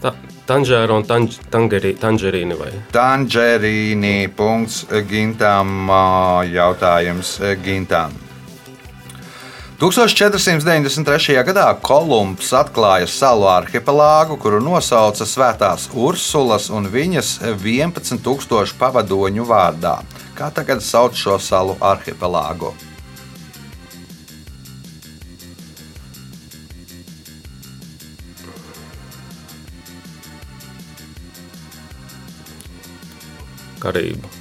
ta, 0.00 0.14
tanžēra 0.48 0.96
un 0.96 1.04
tanž, 1.04 1.36
tangerī, 1.52 1.92
tangerīni 2.00 2.56
vai? 2.56 2.72
Tangerīni. 2.94 4.30
Punkts 4.32 4.86
Gintām. 5.10 5.90
ā, 5.92 6.48
Jautājums 6.48 7.36
Gintām. 7.60 8.16
1493. 9.80 11.36
gadā 11.44 11.66
Kolumbs 11.80 12.50
atklāja 12.52 13.06
salu 13.08 13.46
arhipelāgu, 13.48 14.36
kuru 14.40 14.60
nosauca 14.60 15.24
Svētās 15.24 15.88
Ursulas 15.96 16.68
un 16.68 16.88
viņas 16.92 17.38
11,000 17.54 18.76
pavadoņu 18.76 19.48
vārdā. 19.48 19.98
Kā 20.36 20.50
tagad 20.52 20.84
sauc 20.84 21.16
šo 21.16 21.38
salu 21.40 21.78
arhipelāgu? 21.80 22.74
Karību. 33.80 34.36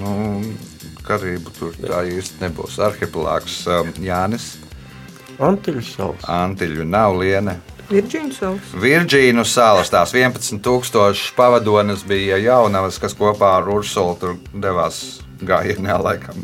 Nu, 0.00 0.12
Karību 1.06 1.54
tur 1.58 1.78
tā 1.78 2.04
īsti 2.08 2.44
nebūs. 2.44 2.78
Arhipelāgs 2.82 3.62
um, 3.70 3.90
Jānis, 4.02 4.54
Antiļu 5.42 5.82
salas. 5.84 6.24
Antiļu 6.28 6.84
nav 6.86 7.16
liene. 7.18 7.56
Virģīnu 7.90 8.32
salas. 8.36 8.72
Virģīnu 8.78 9.44
salas 9.48 9.90
tās 9.92 10.14
11,000 10.14 11.32
pavadonas 11.36 12.04
bija 12.08 12.38
jaunavas, 12.40 13.00
kas 13.02 13.16
kopā 13.18 13.56
ar 13.58 13.68
Ursulu 13.72 14.16
tur 14.20 14.38
devās 14.54 15.02
gājienā 15.42 15.98
laikam. 16.00 16.38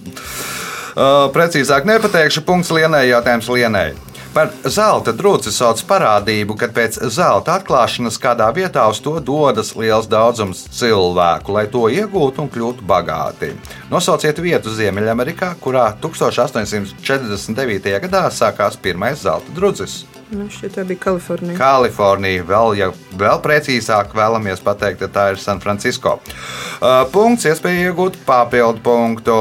Uh, 0.98 1.28
precīzāk 1.34 1.86
nepateikšu, 1.88 2.42
punkts 2.48 2.72
lienai, 2.74 3.06
jautājums 3.12 3.48
lienai. 3.54 3.92
Par 4.34 4.50
zelta 4.68 5.12
drūci 5.16 5.50
sauc 5.54 5.80
parādību, 5.88 6.54
kad 6.60 6.72
pēc 6.76 6.98
zelta 7.14 7.54
atklāšanas 7.58 8.18
kādā 8.22 8.48
vietā 8.54 8.84
uz 8.90 9.00
to 9.02 9.20
dodas 9.24 9.74
liels 9.78 10.06
daudzums 10.10 10.66
cilvēku, 10.78 11.52
lai 11.56 11.66
to 11.72 11.88
iegūtu 11.88 12.44
un 12.44 12.50
kļūtu 12.52 12.82
bagāti. 12.88 13.48
Nosauciet 13.90 14.38
vietu 14.44 14.68
Ziemeļamerikā, 14.74 15.54
kurā 15.64 15.86
1849. 16.04 18.00
gadā 18.04 18.22
sākās 18.34 18.76
pirmais 18.80 19.24
zelta 19.24 19.50
drudzis. 19.56 20.04
Nu, 20.28 20.44
tā 20.44 20.84
bija 20.84 21.00
Kalifornija. 21.06 21.56
Kalifornija. 21.56 22.44
Vēl, 22.44 22.74
ja 22.76 22.90
vēl 23.16 23.40
precīzāk 23.44 24.12
vēlamies 24.16 24.60
pateikt, 24.64 25.00
tad 25.06 25.14
tā 25.14 25.24
ir 25.32 25.38
San 25.40 25.60
Francisco. 25.64 26.18
Uh, 26.18 27.08
punkts, 27.14 27.48
iespēja 27.48 27.88
iegūt 27.88 28.20
papildu 28.28 28.84
punktu. 28.84 29.38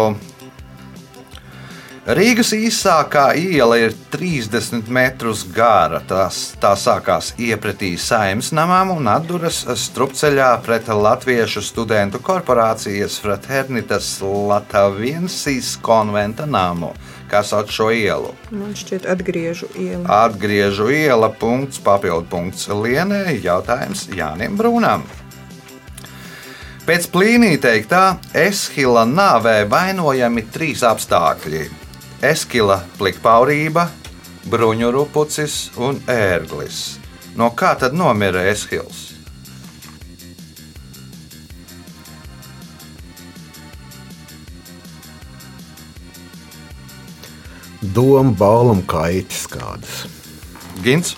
Rīgas 2.07 2.53
īsākā 2.55 3.33
iela 3.35 3.75
ir 3.81 3.91
30 4.13 4.87
metrus 4.87 5.41
gara. 5.51 5.99
Tas, 6.07 6.53
tā 6.55 6.69
sākās 6.79 7.33
iepratī 7.35 7.89
saimnes 7.99 8.53
namām 8.55 8.93
un 8.93 9.09
atduras 9.11 9.65
strupceļā 9.67 10.53
pret 10.63 10.87
Latviešu 10.87 11.59
studentu 11.67 12.21
korporācijas 12.23 13.17
Fraternitas 13.19 14.07
Latviensis 14.23 15.73
konventa 15.83 16.45
namu. 16.47 16.93
Kā 17.27 17.41
sauc 17.43 17.73
šo 17.75 17.89
ielu? 17.91 18.31
Man 18.55 18.71
šķiet, 18.71 19.03
atgriežu 19.11 19.67
ielu. 19.75 20.05
Atgriežu 20.07 20.87
iela, 20.95 21.27
punkts, 21.27 21.81
papildu 21.83 22.23
punkts 22.31 22.69
Lienē, 22.71 23.35
jautājums 23.43 24.05
Jānim 24.15 24.55
Brūnam. 24.55 25.03
Pēc 26.87 27.09
plīnī 27.11 27.57
teiktā, 27.59 28.15
Eshila 28.31 29.03
nāvē 29.03 29.57
vainojami 29.67 30.45
trīs 30.55 30.85
apstākļi- 30.87 31.65
Eskila 32.25 32.79
plikpaurība, 32.97 33.83
bruņurupucis 34.49 35.57
un 35.77 35.99
ērglis. 36.09 36.97
No 37.37 37.51
kā 37.53 37.75
tad 37.77 37.93
nomira 37.93 38.41
Eshils? 38.49 39.03
Doma, 47.93 48.33
bālum, 48.33 48.81
kaitis 48.89 49.45
kādas. 49.53 50.07
Gins? 50.81 51.13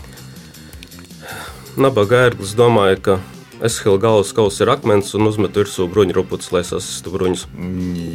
Nabaga 1.79 2.25
ērglis 2.27 2.51
domāja, 2.59 2.99
ka 2.99 3.15
Eshila 3.63 4.01
galvas 4.03 4.33
kausa 4.35 4.65
ir 4.65 4.73
akmens 4.75 5.15
un 5.15 5.31
uzmet 5.31 5.55
virsū 5.55 5.87
bruņu 5.87 6.17
rupucis, 6.19 6.51
lai 6.51 6.65
sasistu 6.67 7.15
bruņus. 7.15 7.47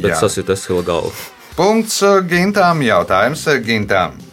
Bet 0.05 0.13
Jā. 0.13 0.21
sasit 0.21 0.53
Eshila 0.53 0.85
galvu. 0.85 1.13
Punkts 1.55 2.01
uh, 2.03 2.19
Gintām. 2.27 2.81
Jautājums 2.83 3.45
uh, 3.47 3.61
Gintām. 3.63 4.24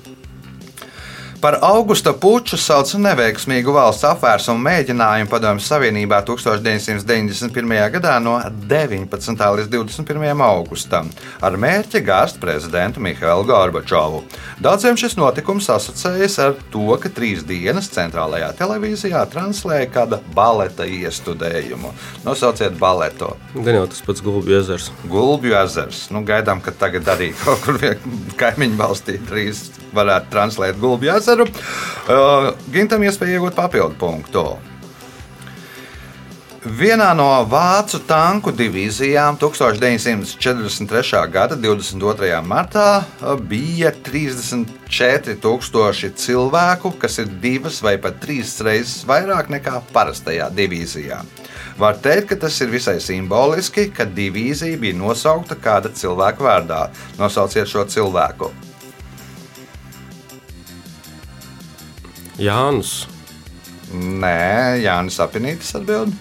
Par 1.42 1.56
augusta 1.66 2.12
puču 2.14 2.54
sauc 2.54 2.92
neveiksmīgu 3.02 3.72
valsts 3.74 4.04
apvērsumu 4.06 4.62
mēģinājumu 4.62 5.26
Padomju 5.26 5.64
Savienībā 5.66 6.20
1991. 6.28 7.72
gadā 7.96 8.12
no 8.22 8.36
19. 8.70 9.42
līdz 9.58 9.72
21. 9.72 10.44
augustam 10.46 11.10
ar 11.42 11.56
mērķi 11.58 12.04
gāzt 12.06 12.38
prezidentu 12.38 13.02
Mihailu 13.02 13.42
Gorbačovu. 13.48 14.20
Daudziem 14.62 14.94
šis 15.02 15.18
notikums 15.18 15.66
asociējas 15.74 16.38
ar 16.44 16.54
to, 16.70 16.84
ka 17.02 17.10
trīs 17.10 17.42
dienas 17.48 17.90
centrālajā 17.90 18.52
televīzijā 18.62 19.24
translēja 19.34 19.90
kāda 19.98 20.22
baleta 20.38 20.86
iestudējumu. 20.86 21.90
Nosauciet 22.22 22.78
baleto. 22.78 23.32
Gan 23.58 23.80
jau 23.80 23.88
tas 23.90 24.06
pats 24.06 24.22
Gulbju 24.22 24.60
ezers. 24.60 24.92
Gulbju 25.10 25.58
ezers. 25.64 26.06
Nu, 26.14 26.22
gaidām, 26.22 26.62
ka 26.62 26.70
tagad 26.86 27.10
arī 27.16 27.32
kaut 27.42 27.66
kur 27.66 27.82
kaimiņu 28.38 28.78
valstī 28.78 29.18
drīz 29.26 29.72
varētu 29.92 30.30
translēt 30.30 30.78
Gulbju 30.78 31.16
ezeru. 31.18 31.31
Uh, 31.40 32.52
Gintam 32.72 33.02
iespēja 33.06 33.38
iegūt 33.38 33.54
papildu 33.56 33.96
punktu. 33.98 34.44
Vienā 36.62 37.08
no 37.18 37.42
vācu 37.50 37.98
tanku 38.06 38.52
divīzijām 38.54 39.34
1943. 39.40 41.22
gada 41.34 41.56
22. 41.58 42.38
martā 42.46 43.02
uh, 43.02 43.34
bija 43.34 43.90
34,000 44.06 46.14
cilvēku, 46.22 46.94
kas 47.02 47.18
ir 47.18 47.26
divas 47.42 47.82
vai 47.82 47.98
pat 47.98 48.22
trīs 48.22 48.54
reizes 48.62 49.02
vairāk 49.08 49.50
nekā 49.50 49.82
parastajā 49.90 50.46
divīzijā. 50.54 51.18
Var 51.82 51.98
teikt, 52.04 52.28
ka 52.30 52.36
tas 52.44 52.54
ir 52.62 52.70
visai 52.70 53.00
simboliski, 53.02 53.90
ka 53.90 54.06
divīzija 54.06 54.78
bija 54.78 54.94
nosaukta 55.02 55.58
kāda 55.58 55.90
cilvēka 55.90 56.38
vārdā. 56.46 56.94
Nosauciet 57.18 57.66
šo 57.70 57.86
cilvēku. 57.90 58.71
Jānis. 62.40 62.94
Nē, 63.92 64.80
Jānis 64.84 65.18
Apinītis 65.20 65.74
atbild. 65.76 66.14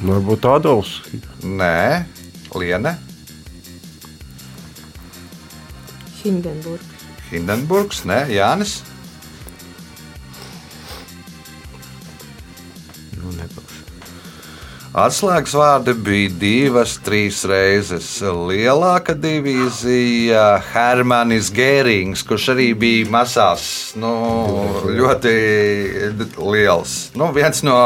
Varbūt 0.00 0.46
Adolfs. 0.48 1.00
Nē, 1.42 2.06
Liene, 2.56 2.96
Hindenburg. 6.28 6.80
Hindenburgs, 7.30 8.02
nē, 8.08 8.18
Jānis. 8.32 8.78
Nu, 13.16 13.32
nebūs. 13.38 13.67
Atslēgas 14.96 15.52
vārdi 15.52 15.92
bija 15.92 16.30
divas, 16.40 16.94
trīs 17.04 17.42
reizes 17.44 18.06
lielāka 18.24 19.12
divīzija. 19.12 20.62
Hermanis 20.70 21.50
Gērings, 21.52 22.22
kurš 22.24 22.48
arī 22.54 22.70
bija 22.72 23.10
masās, 23.12 23.66
nu, 24.00 24.14
ļoti 24.88 25.34
liels. 26.40 26.96
Nu, 27.20 27.28
viens 27.36 27.60
no 27.68 27.76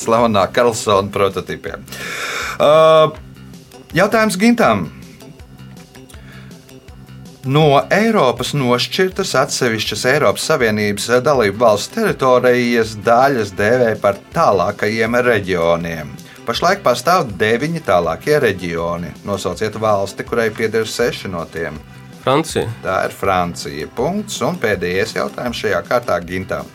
slavenā 0.00 0.46
Karlsona 0.56 1.12
prototipiem. 1.12 1.84
Uh, 2.56 3.12
jautājums 3.92 4.40
Gintam. 4.40 4.88
No 7.44 7.82
Eiropas 7.92 8.54
nošķirtas 8.56 9.34
atsevišķas 9.36 10.04
Eiropas 10.14 10.46
Savienības 10.48 11.10
dalību 11.26 11.60
valsts 11.60 11.92
teritorijas 11.92 12.94
daļas 13.04 13.50
dēvē 13.58 13.90
par 14.00 14.16
tālākajiem 14.32 15.18
reģioniem. 15.26 16.14
Pašlaik 16.48 16.80
pastāv 16.86 17.34
deviņi 17.36 17.82
tālākie 17.84 18.38
reģioni. 18.40 19.12
Nosauciet 19.28 19.76
valsti, 19.76 20.24
kurai 20.24 20.48
pieder 20.56 20.88
seši 20.88 21.28
no 21.34 21.44
tiem. 21.52 21.76
Francija. 22.24 22.64
Tā 22.80 23.02
ir 23.10 23.12
Francija. 23.12 23.92
Punkts. 23.92 24.40
Un 24.40 24.56
pēdējais 24.60 25.12
jautājums 25.18 25.60
šajā 25.60 25.84
kārtā 25.84 26.16
Gintam. 26.24 26.70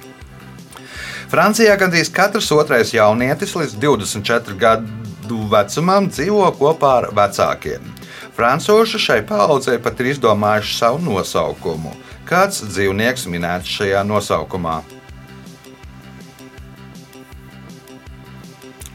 Francijā 1.33 1.79
gandrīz 1.81 2.13
katrs 2.13 2.51
otrais 2.53 2.93
jaunietis 2.93 3.57
līdz 3.57 3.73
24 3.81 4.57
gadu 4.61 5.47
vecumam 5.49 6.13
dzīvo 6.13 6.45
kopā 6.61 6.99
ar 7.01 7.09
vecākiem. 7.17 7.95
Francūži 8.39 9.01
šai 9.03 9.19
paudzei 9.27 9.75
pat 9.83 9.99
ir 9.99 10.13
izdomājuši 10.13 10.77
savu 10.77 11.01
nosaukumu. 11.03 11.89
Kāds 12.23 12.61
dzīvnieks 12.63 13.25
minēts 13.27 13.67
šajā 13.67 13.99
nosaukumā? 14.07 14.77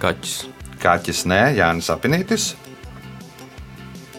Kaķis. 0.01 0.33
Kaķis 0.81 1.21
nē, 1.29 1.41
Jānis 1.59 1.91
Apinītis, 1.93 2.47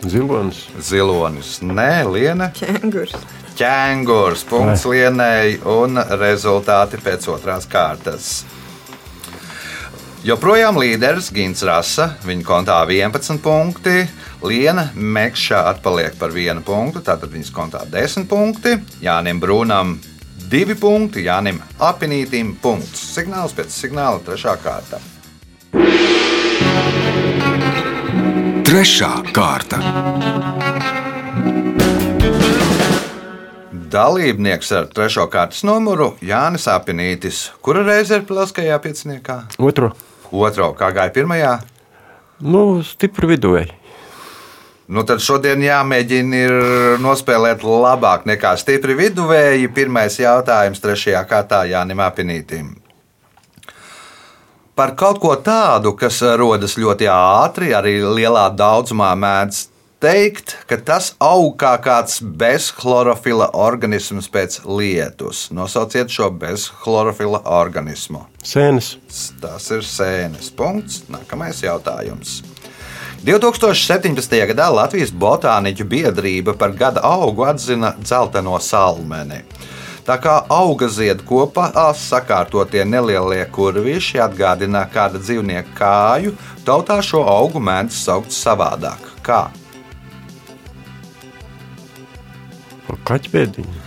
Zilonis. 0.06 0.60
zilonis 0.78 1.56
nē, 1.66 2.06
liena, 2.10 2.52
Ķēngurs. 2.58 3.16
ķēngurs, 3.58 4.44
punkts 4.50 4.86
lienēji 4.86 5.58
un 5.74 5.98
rezultāti 6.22 7.02
pēc 7.02 7.26
otrās 7.34 7.66
kārtas. 7.66 8.30
Joprojām 10.26 10.78
līderis 10.82 11.32
Gins 11.34 11.66
Rasa, 11.66 12.12
viņa 12.26 12.46
kontā 12.46 12.78
11 12.86 13.42
punkti, 13.42 14.06
Liena 14.46 14.92
Mekšā 14.94 15.64
atpaliek 15.72 16.14
par 16.20 16.30
vienu 16.30 16.62
punktu, 16.66 17.02
tātad 17.02 17.32
viņas 17.34 17.50
kontā 17.54 17.80
10 17.90 18.28
punkti, 18.30 18.76
Jānim 19.02 19.40
Brūnam 19.42 19.96
2 20.52 20.76
punkti, 20.78 21.24
Jānim 21.26 21.58
Apinītim 21.82 22.52
punkts. 22.62 23.02
Signāls 23.16 23.56
pēc 23.58 23.74
signāla 23.74 24.22
trešā 24.28 24.54
kārta. 24.62 25.00
Trešā 28.68 29.10
kārta. 29.34 29.80
Dalībnieks 33.96 34.70
ar 34.78 34.92
trešo 34.94 35.26
kārtas 35.32 35.64
numuru 35.66 36.12
Jānis 36.22 36.68
Apinītis. 36.70 37.48
Kura 37.66 37.82
reize 37.88 38.20
ir 38.20 38.28
plaskajā 38.30 38.78
pieciniekā? 38.84 39.40
Otro. 39.58 39.96
Otro, 40.30 40.70
kā 40.78 40.92
gāja 40.94 41.16
pirmajā? 41.18 41.56
Nu, 42.46 42.84
stipri 42.86 43.32
viduvēji. 43.34 43.74
Nu, 44.86 45.02
tad 45.02 45.22
šodien 45.26 45.64
jāmēģina 45.66 46.40
ir 46.46 46.56
nospēlēt 47.02 47.64
labāk 47.66 48.28
nekā 48.30 48.54
stipri 48.62 48.94
viduvēji. 49.00 49.72
Pirmais 49.74 50.20
jautājums 50.22 50.82
trešajā 50.84 51.24
kārtā 51.30 51.64
Jānim 51.72 52.04
Apinītim. 52.06 52.76
Par 54.76 54.92
kaut 55.00 55.22
ko 55.24 55.32
tādu, 55.40 55.96
kas 55.98 56.20
rodas 56.38 56.76
ļoti 56.78 57.08
ātri, 57.10 57.72
arī 57.74 57.96
lielā 58.04 58.50
daudzumā 58.54 59.14
mēdz 59.18 59.62
teikt, 60.04 60.54
ka 60.70 60.78
tas 60.78 61.14
aug 61.24 61.56
kā 61.58 61.72
kāds 61.82 62.20
bezchlorofila 62.22 63.48
organisms 63.58 64.28
pēc 64.30 64.60
lietus. 64.68 65.48
Nosauciet 65.56 66.14
šo 66.14 66.30
bezchlorofila 66.30 67.42
organismu. 67.58 68.26
Sēnes. 68.46 68.98
Tas 69.42 69.72
ir 69.74 69.82
sēnes 69.88 70.52
punkts. 70.54 71.06
Nākamais 71.10 71.64
jautājums. 71.66 72.44
2017. 73.24 74.36
gadā 74.52 74.68
Latvijas 74.74 75.14
Botāniķu 75.16 75.88
biedrība 75.88 76.54
par 76.58 76.76
gada 76.76 77.02
augu 77.06 77.46
atzina 77.48 77.94
dzelteno 78.02 78.60
salmeni. 78.60 79.44
Tā 80.06 80.20
kā 80.22 80.36
auga 80.54 80.86
ziedu 80.92 81.26
kopā 81.26 81.72
sakārtotie 81.98 82.84
nelielie 82.86 83.42
kurvīši 83.50 84.20
atgādina 84.22 84.84
kāda 84.94 85.18
dzīvnieka 85.18 85.74
kāju, 85.80 86.36
tautā 86.68 87.00
šo 87.02 87.24
augu 87.26 87.62
mēdz 87.64 87.98
saukt 88.04 88.36
savādāk. 88.36 89.02
Kā? 89.26 89.48
Kaķpēdiņa. 93.06 93.82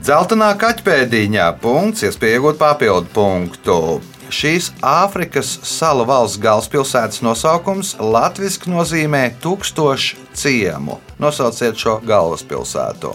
Zeltenā 0.00 0.54
kaķpēdiņā 0.56 1.50
punkts, 1.60 2.06
iespēja 2.08 2.38
iegūt 2.38 2.56
papildu 2.60 3.12
punktu. 3.12 3.76
Šīs 4.30 4.68
Āfrikas 4.86 5.56
salu 5.66 6.04
valsts 6.06 6.38
galvaspilsētas 6.38 7.18
nosaukums 7.26 7.96
latviešu 7.98 8.70
nozīmē 8.70 9.24
tūkstošu 9.42 10.20
ciemu. 10.38 11.00
Nosauciet 11.18 11.74
šo 11.74 11.96
galvaspilsētu. 12.06 13.10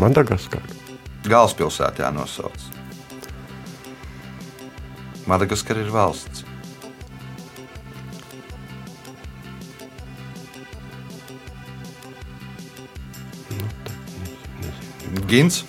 Madagaskara. 0.00 0.64
Galvaspilsētā 1.28 2.06
jānosauc. 2.06 2.64
Madagaskara 5.28 5.84
ir 5.84 5.92
valsts. 5.92 6.46
Gins. 15.28 15.62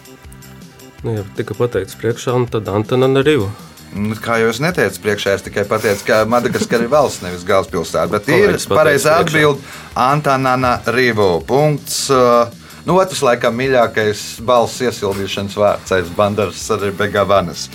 Nu, 1.03 1.17
jau 1.17 1.23
tika 1.35 1.55
pateikts 1.57 1.97
priekšā, 1.99 2.31
un 2.37 2.47
tad 2.47 2.69
Antona 2.71 3.09
Riva. 3.19 3.49
Nu, 3.93 4.15
Kā 4.23 4.39
jau 4.41 4.49
es 4.49 4.61
neteicu, 4.63 5.01
priekšā 5.03 5.35
es 5.37 5.43
tikai 5.45 5.65
pateicu, 5.69 6.05
ka 6.07 6.23
Madagaskara 6.29 6.87
ir 6.87 6.91
valsts, 6.93 7.21
nevis 7.25 7.43
galvaspilsēta. 7.45 8.07
Bet 8.09 8.29
ir 8.31 8.55
pareizā 8.71 9.19
atbilde 9.21 9.61
Antanana 9.99 10.79
Rivu. 10.95 11.43
Punkts. 11.47 12.05
uh, 12.09 12.47
Nu, 12.83 12.97
otrs, 12.99 13.21
laikam, 13.23 13.55
mīļākais 13.55 14.21
balss 14.43 14.81
iesildīšanas 14.83 15.53
vārds 15.55 15.93
aiz 15.95 16.09
bandaras 16.17 16.65
arī 16.75 16.89
Begavanas. 16.99 17.69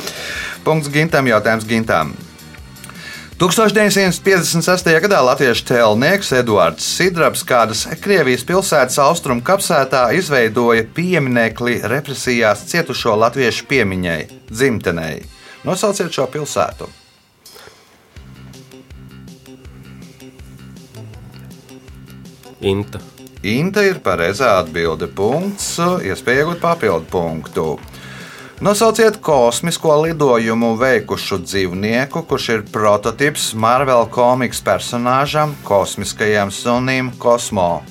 Punkts 0.67 0.91
Gintam, 0.93 1.31
jautājums 1.31 1.65
Gintam. 1.65 2.13
1956. 3.39 4.89
gadā 4.99 5.19
latviešu 5.23 5.63
tēlnieks 5.69 6.33
Eduards 6.41 6.83
Sidrabs 6.97 7.45
kādas 7.47 7.85
Krievijas 8.03 8.43
pilsētas 8.43 8.97
austrumu 8.99 9.45
kapsētā 9.47 10.09
izveidoja 10.19 10.83
pieminekli 10.97 11.77
represijās 11.87 12.65
cietušo 12.67 13.15
latviešu 13.23 13.69
piemiņai, 13.71 14.19
dzimtenei. 14.51 15.21
Nosauciet 15.63 16.11
šo 16.11 16.27
pilsētu. 16.35 16.91
Inta. 22.67 22.99
Inta 23.47 23.87
ir 23.87 24.03
pareizā 24.03 24.57
atbilde. 24.65 25.07
Punkts, 25.07 25.77
iespēja 25.79 26.43
iegūt 26.43 26.59
papildu 26.67 27.07
punktu. 27.15 27.69
Nosauciet 28.61 29.17
kosmisko 29.23 29.93
lidojumu 30.03 30.73
veikušu 30.75 31.37
dzīvnieku, 31.45 32.25
kurš 32.27 32.47
ir 32.51 32.63
prototyps 32.67 33.53
Marvel 33.55 34.09
komiks 34.11 34.59
personāžam, 34.67 35.53
kosmiskajam 35.63 36.51
sunim 36.51 37.13
Kosmo. 37.23 37.85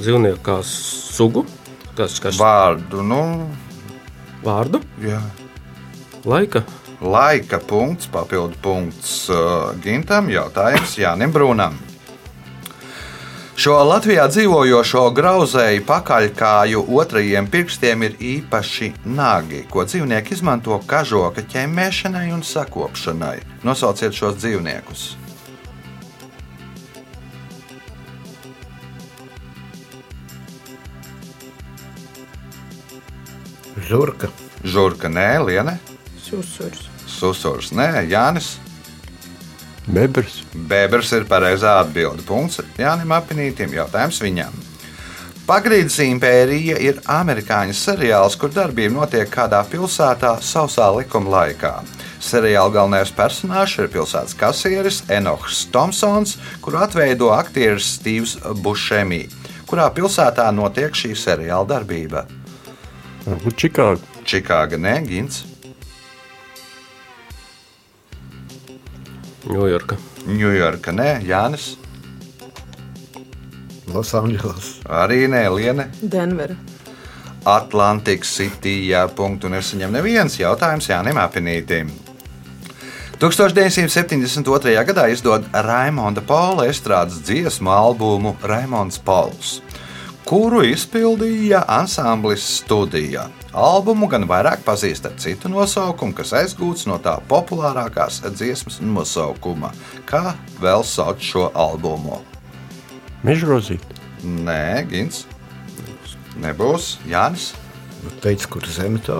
Dzīvnieku 0.00 0.40
kā 0.48 0.56
sugu, 0.64 1.44
kas 1.92 2.16
kas 2.24 2.40
Vārdu, 2.40 3.04
nu, 3.04 3.20
vārdu, 4.40 4.80
jā. 5.04 5.20
laika. 6.24 6.64
Laika 7.04 7.60
punkts, 7.60 8.08
papildu 8.08 8.56
punkts 8.64 9.28
uh, 9.28 9.76
Gintam, 9.84 10.32
jautājums 10.32 10.96
Jānim 10.96 11.36
Brūnam. 11.36 11.89
Šo 13.60 13.74
Latvijā 13.84 14.22
dzīvojošo 14.32 15.02
grauzēju 15.12 15.82
pakaļkāju 15.84 16.80
otrajiem 16.96 17.44
pirkstiem 17.52 18.06
ir 18.06 18.14
īpaši 18.24 18.86
nagi, 19.04 19.58
ko 19.68 19.82
dzīvnieki 19.84 20.32
izmanto 20.32 20.78
kažoka 20.88 21.44
ķemmēšanai 21.44 22.30
un 22.32 22.40
sakopšanai. 22.40 23.34
Nosauciet 23.68 24.16
šos 24.16 24.38
dzīvniekus. 24.40 25.02
Žurka. 33.90 34.32
Žurka, 34.64 35.12
nē, 35.12 35.28
Liene, 35.50 35.76
Susurs. 36.24 36.88
Susurs, 37.04 37.74
nē, 37.76 38.06
Jānis. 38.08 38.54
Bebrs. 39.90 40.42
Bēbers 40.70 41.10
ir 41.16 41.24
pareizā 41.30 41.80
atbilde. 41.82 42.22
Punkts 42.26 42.60
Jānis 42.78 43.10
Apinītam. 43.16 43.72
Jautājums 43.74 44.20
viņam. 44.22 44.54
Pagrīdes 45.50 45.96
impērija 46.04 46.76
ir 46.78 47.00
amerikāņu 47.10 47.74
seriāls, 47.74 48.36
kur 48.38 48.52
darbība 48.54 49.00
notiek 49.00 49.26
kādā 49.32 49.64
pilsētā 49.66 50.36
sausā 50.46 50.86
likuma 50.94 51.32
laikā. 51.34 51.72
Seriāla 52.22 52.70
galvenais 52.70 53.10
personāžs 53.16 53.80
ir 53.80 53.90
pilsētas 53.90 54.36
kasieris 54.38 55.00
Enohs 55.10 55.64
Thompsons, 55.74 56.36
kuru 56.62 56.78
atveido 56.84 57.32
aktieris 57.34 57.96
Steve's 57.96 58.36
Buscemi. 58.62 59.24
Kurā 59.66 59.88
pilsētā 59.96 60.46
notiek 60.54 60.94
šī 60.94 61.16
seriāla 61.18 61.66
darbība? 61.74 62.28
Varbūt 63.26 63.58
Čikāga. 63.64 64.18
Čikāga, 64.30 64.78
nē, 64.78 65.00
Gins, 65.08 65.42
Ņujorka. 69.48 69.96
Ņujorka, 70.28 70.92
nē, 70.92 71.08
Jānis, 71.24 71.76
Losandželos. 73.88 74.80
arī 74.84 75.24
nē, 75.28 75.48
Liene. 75.54 75.88
Denvera. 76.02 76.54
Atlantikas 77.48 78.28
City, 78.36 78.90
jā, 78.90 79.06
punktu 79.16 79.48
nesaņem 79.48 79.92
neviens 79.96 80.36
jautājums 80.36 80.90
Jānim 80.90 81.16
Apinītim. 81.16 81.88
1972. 83.20 84.76
gadā 84.84 85.08
izdod 85.12 85.44
Raimonda 85.52 86.20
Paula 86.24 86.68
estrādes 86.68 87.20
dziesmu 87.24 87.72
albumu 87.72 88.36
Raimons 88.42 89.00
Pauls, 89.04 89.58
kuru 90.24 90.62
izpildīja 90.68 91.64
ansamblis 91.68 92.44
studijā. 92.60 93.26
Albumu 93.50 94.06
gan 94.06 94.28
vairāk 94.30 94.62
pazīst 94.62 95.08
ar 95.08 95.16
citu 95.18 95.50
nosaukumu, 95.50 96.14
kas 96.14 96.30
aizgūts 96.38 96.86
no 96.86 97.00
tā 97.02 97.16
populārākās 97.30 98.20
dziesmas 98.30 98.78
nosaukuma. 98.78 99.72
Kā 100.06 100.36
vēl 100.62 100.86
sauc 100.86 101.18
šo 101.18 101.48
albumu? 101.58 102.20
Mežrozīt. 103.26 103.82
Nē, 104.22 104.86
Gins. 104.90 105.24
Nebūs 106.40 107.00
Jānis. 107.10 107.50
Nu, 108.04 108.14
teica, 108.22 108.46
kur 108.54 108.64
zeme 108.70 109.02
tā. 109.04 109.18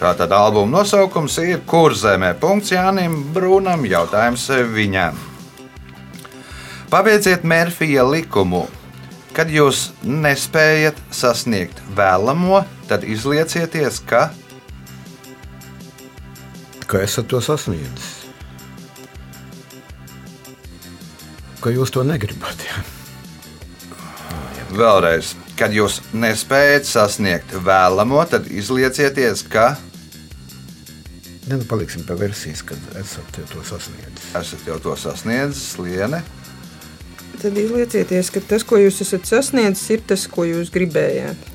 Tātad 0.00 0.34
albuma 0.34 0.80
nosaukums 0.80 1.38
ir 1.38 1.62
Kurzemē. 1.70 2.32
Punkts 2.42 2.72
Jānim 2.74 3.20
Brūnam. 3.32 3.86
Jautājums 3.86 4.48
viņam. 4.74 5.14
Pabeidziet 6.90 7.46
Mērfija 7.46 8.02
likumu. 8.02 8.66
Kad 9.34 9.50
jūs 9.50 9.88
nespējat 10.06 10.98
sasniegt 11.10 11.80
vēlamo, 11.98 12.62
tad 12.86 13.02
izliecieties, 13.02 13.98
ka 14.06 14.28
Kā 16.84 17.00
esat 17.02 17.26
to 17.32 17.40
sasniedzis? 17.42 18.10
Ka 21.64 21.72
jūs 21.72 21.90
to 21.90 22.04
negribat. 22.04 22.60
Jā. 22.68 22.82
vēlreiz, 24.74 25.32
kad 25.58 25.74
jūs 25.74 26.00
nespējat 26.12 26.86
sasniegt 26.86 27.56
vēlamo, 27.64 28.20
tad 28.30 28.46
izliecieties, 28.52 29.42
ka 29.48 29.74
Ne, 31.44 31.58
nu, 31.60 31.64
paliksim 31.68 32.06
pie 32.08 32.14
versijas, 32.16 32.62
kad 32.64 32.80
esat 32.96 33.36
to 33.50 33.60
sasniedzis. 33.68 34.30
esat 34.38 34.62
jau 34.64 34.78
to 34.80 34.94
sasniedzis, 34.96 35.74
Liene. 35.76 36.22
Tad 37.44 37.58
izliecieties, 37.60 38.30
ka 38.32 38.40
tas, 38.40 38.62
ko 38.64 38.78
jūs 38.80 39.02
esat 39.04 39.26
sasniedzis, 39.28 39.88
ir 39.92 40.04
tas, 40.08 40.22
ko 40.32 40.46
jūs 40.48 40.70
gribējāt. 40.72 41.50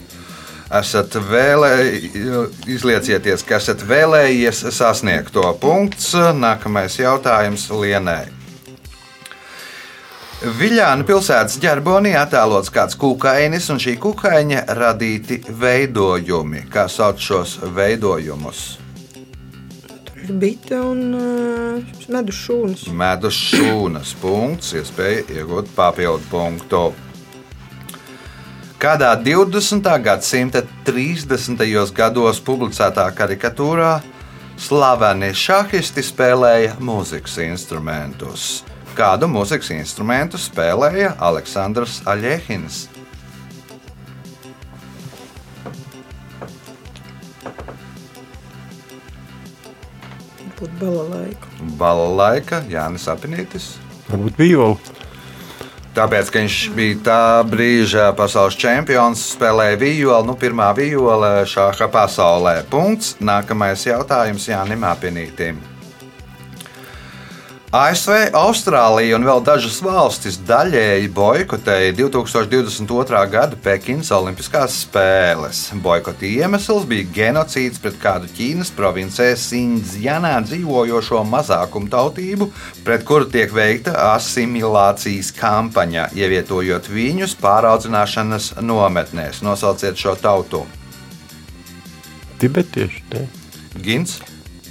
esat 0.80 1.16
vēlējies, 1.18 2.60
izliecieties, 2.70 3.44
ka 3.44 3.58
esat 3.58 3.82
vēlējies 3.90 4.68
sasniegt 4.76 5.34
to 5.34 5.46
punkts. 5.62 6.12
Nākamais 6.38 7.00
jautājums 7.00 7.66
Lienai. 7.74 8.28
Viļāna 10.40 11.04
pilsētas 11.04 11.58
ģerbonī 11.60 12.14
attēlots 12.16 12.70
kāds 12.72 12.96
kukainis, 12.96 13.72
un 13.74 13.82
šī 13.82 13.98
kukaiņa 14.00 14.62
radīti 14.78 15.42
veidojumi. 15.50 16.68
Kā 16.72 16.86
sauc 16.88 17.20
šos 17.20 17.58
veidojumus? 17.76 18.79
Bite 20.30 20.78
un 20.78 21.14
uh, 21.18 21.94
medus 22.14 22.38
šūnas. 22.46 22.84
Medus 22.94 23.38
šūnas 23.50 24.12
punkts, 24.22 24.76
iespēja 24.78 25.24
iegūt 25.40 25.72
papildu 25.74 26.22
punktu. 26.30 26.82
Kādā 28.80 29.10
20. 29.20 29.90
gadsimta 30.06 30.62
30. 30.88 31.66
gados 31.98 32.40
publicētā 32.46 33.08
karikatūrā 33.18 33.98
slaveni 34.60 35.34
šahisti 35.34 36.06
spēlēja 36.06 36.78
mūzikas 36.78 37.40
instrumentus. 37.48 38.62
Kādu 38.96 39.28
mūzikas 39.32 39.74
instrumentu 39.76 40.40
spēlēja 40.40 41.16
Aleksandrs 41.20 42.04
Aļehins? 42.08 42.86
Būtu 50.60 50.76
balalaika. 50.82 51.52
Balalaika 51.80 52.64
Jānis 52.68 53.08
Apinītis. 53.08 53.78
Varbūt 54.10 54.42
viola. 54.42 54.98
Tāpēc, 55.96 56.30
ka 56.32 56.42
viņš 56.44 56.58
bija 56.76 56.98
tā 57.04 57.22
brīža 57.50 58.12
pasaules 58.16 58.58
čempions, 58.60 59.24
spēlēja 59.34 59.80
violi, 59.82 60.28
nu, 60.28 60.36
pirmā 60.40 60.70
viola 60.78 61.48
šāda 61.50 61.90
pasaulē. 61.92 62.60
Punkts. 62.70 63.16
Nākamais 63.24 63.88
jautājums 63.88 64.46
Jānim 64.52 64.86
Apinītim. 64.88 65.64
ASV, 67.70 68.32
Austrālija 68.34 69.14
un 69.14 69.28
vēl 69.28 69.44
dažas 69.46 69.76
valstis 69.86 70.40
daļēji 70.42 71.12
boikotēja 71.14 71.92
2022. 72.00 73.20
gada 73.30 73.60
Pekinas 73.62 74.10
Olimpiskās 74.16 74.80
spēles. 74.88 75.60
Boikota 75.78 76.26
iemesls 76.26 76.88
bija 76.90 77.06
genocīds 77.14 77.78
pret 77.84 78.00
kādu 78.02 78.32
Ķīnas 78.34 78.74
provincē 78.74 79.30
Sindzjanā 79.38 80.34
dzīvojošo 80.48 81.22
mazākumu 81.30 81.94
tautību, 81.94 82.50
pret 82.90 83.06
kuru 83.06 83.30
tiek 83.30 83.54
veikta 83.54 83.94
asimilācijas 84.16 85.30
kampaņa, 85.38 86.10
ievietojot 86.18 86.90
viņus 86.90 87.38
pāraudzināšanas 87.38 88.56
nometnēs. 88.66 89.46
Nosauciet 89.46 89.94
šo 89.94 90.18
tautu. 90.18 90.66
Tibetieši, 92.42 93.06
ne? 93.14 93.28
Gins. 93.78 94.24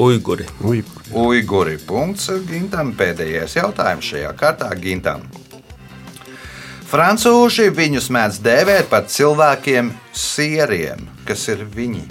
Uiguri. 0.02 0.50
Uiguri. 0.66 0.97
Uiguri. 1.16 1.78
Punkts 1.80 2.28
Gintam. 2.48 2.92
Pēdējais 2.98 3.56
jautājums 3.56 4.10
šajā 4.12 4.32
kārtā 4.36 4.68
Gintam. 4.80 5.24
Francūži 6.88 7.68
viņus 7.76 8.08
mēdz 8.12 8.38
dēvēt 8.44 8.88
par 8.88 9.04
cilvēkiem 9.12 9.90
sieriem. 10.16 11.04
Kas 11.28 11.48
ir 11.52 11.66
viņi? 11.68 12.06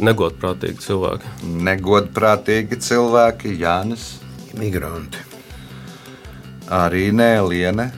Negodprātīgi 0.00 0.80
cilvēki. 0.80 1.34
Negodprātīgi 1.66 2.78
cilvēki, 2.80 3.52
Jānis. 3.60 4.14
Migranti. 4.56 5.20
Arī 6.70 7.10
nē, 7.12 7.32
Liene. 7.50 7.90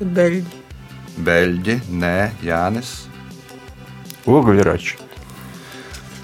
Beļģi. 0.00 0.62
Beļģi, 1.24 1.80
nē, 2.00 2.16
Jānis. 2.42 3.03
Oguļrači. 4.24 5.00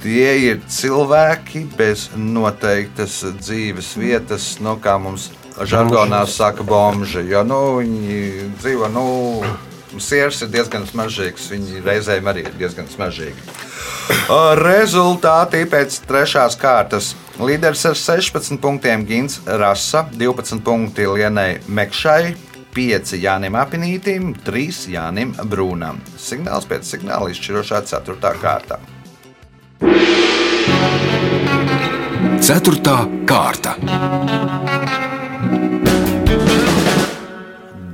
Tie 0.01 0.29
ir 0.47 0.61
cilvēki 0.65 1.67
bez 1.77 2.07
noteiktas 2.17 3.19
dzīves 3.37 3.93
vietas, 4.01 4.55
nu, 4.65 4.79
kā 4.81 4.97
mums 4.97 5.29
žargonā 5.61 6.23
saka, 6.25 6.65
bomži. 6.65 7.27
Jo 7.29 7.43
nu, 7.45 7.59
viņi 7.83 8.21
dzīvo, 8.63 8.89
nu, 8.95 9.05
sirds 10.01 10.41
ir 10.47 10.53
diezgan 10.55 10.87
smaržīgs, 10.89 11.51
viņi 11.53 11.85
reizēm 11.85 12.31
arī 12.33 12.47
ir 12.49 12.57
diezgan 12.61 12.89
smaržīgi. 12.89 13.59
Rezultāti 14.61 15.67
pēc 15.71 16.01
trešās 16.09 16.57
kārtas. 16.61 17.13
Līderis 17.41 17.85
ar 17.89 17.97
16 17.97 18.57
punktiem 18.61 19.05
Gins 19.09 19.39
Rasa, 19.45 20.07
12 20.17 20.65
punkti 20.65 21.07
Lienai 21.09 21.61
Mekšai, 21.69 22.35
5 22.75 23.17
Jānim 23.19 23.57
Apinītim, 23.59 24.31
3 24.47 24.87
Jānim 24.95 25.33
Brūnam. 25.51 25.99
Signāls 26.21 26.69
pēc 26.71 26.87
signāla 26.87 27.33
izšķirošā 27.33 27.81
4. 27.91 28.35
kārtā. 28.43 28.79
Ceturtā 32.41 32.97
kārta. 33.29 33.75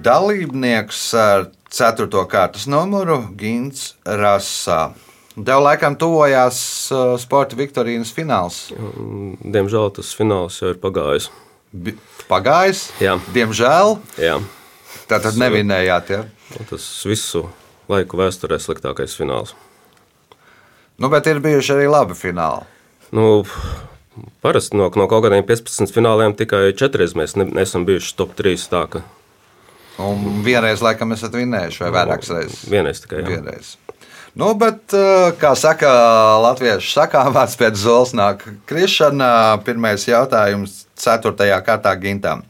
Dalībnieks 0.07 1.01
ar 1.19 1.49
4. 1.73 2.07
kārtas 2.31 2.67
numuru 2.71 3.19
Gins 3.39 3.95
Rasā. 4.07 4.91
Tev 5.37 5.61
laikam 5.67 5.97
tuvojās 6.01 6.59
uh, 6.95 7.17
sporta 7.21 7.57
viktorīnas 7.59 8.13
fināls. 8.17 8.61
Diemžēl 9.45 9.91
tas 9.99 10.13
fināls 10.17 10.61
jau 10.63 10.71
ir 10.73 10.79
pagājis. 10.81 11.27
Bi- 11.73 11.97
Pagājis, 12.27 12.87
Jā. 13.03 13.19
diemžēl. 13.35 13.97
Jā. 14.19 14.39
Tātad 15.11 15.39
nevinējāt. 15.39 16.13
Ja? 16.15 16.23
Un 16.59 16.69
Tas 16.71 16.87
visu 17.07 17.47
laiku 17.91 18.19
vēsturē 18.19 18.59
sliktākais 18.63 19.15
fināls. 19.19 19.55
Nu, 20.99 21.11
bet 21.13 21.29
ir 21.29 21.43
bijuši 21.45 21.75
arī 21.77 21.91
labi 21.93 22.17
fināli. 22.17 22.65
Nu, 23.15 23.45
parasti 24.43 24.79
no, 24.79 24.89
no 24.89 25.07
kaut 25.11 25.27
kādiem 25.27 25.45
15 25.47 25.93
fināliem 25.95 26.35
tikai 26.39 26.71
4 26.75 27.13
mēs 27.19 27.37
ne, 27.39 27.47
neesam 27.61 27.85
bijuši 27.87 28.17
top 28.19 28.35
3. 28.39 28.67
Tā, 28.73 28.87
ka 28.91 29.05
Un 29.97 30.43
vienreiz, 30.45 30.83
laikam, 30.85 31.15
esat 31.17 31.33
vinējuši, 31.33 31.81
vai 31.87 31.93
vairākas 31.95 32.33
reizes? 32.35 32.65
vienreiz 32.69 32.99
tikai 33.01 33.23
jā. 33.23 33.29
Vienreiz. 33.31 33.77
Nu, 34.37 34.51
bet, 34.61 34.83
uh, 34.93 35.31
kā 35.41 35.55
saka 35.57 35.89
latviešu 36.45 36.91
sakāmāts, 36.99 37.57
pēc 37.57 37.79
zolas 37.81 38.13
nāk 38.13 38.43
krišana. 38.69 39.31
Pirmais 39.65 40.05
jautājums, 40.05 40.83
4. 41.01 41.33
kārtā 41.65 41.95
gintam. 42.03 42.45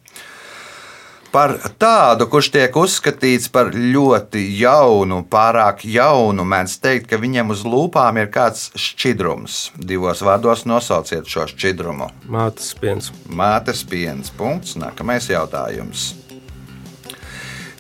Par 1.33 1.57
tādu, 1.81 2.27
kurš 2.33 2.51
tiek 2.55 2.77
uzskatīts 2.77 3.51
par 3.53 3.73
ļoti 3.75 4.43
jaunu, 4.61 5.23
pārāk 5.31 5.85
jaunu, 5.89 6.47
mēdz 6.49 6.77
teikt, 6.83 7.09
ka 7.11 7.21
viņam 7.21 7.53
uz 7.55 7.65
lūpām 7.67 8.21
ir 8.23 8.31
kāds 8.33 8.71
šķidrums. 8.79 9.59
Divos 9.77 10.23
vārdos 10.27 10.65
nosauciet 10.69 11.29
šo 11.31 11.49
šķidrumu. 11.53 12.11
Mātes 12.33 12.73
piens. 12.81 13.11
Mātes 13.29 13.83
piens. 13.89 14.33
Punkts. 14.37 14.79
Nākamais 14.81 15.29
jautājums. 15.33 16.13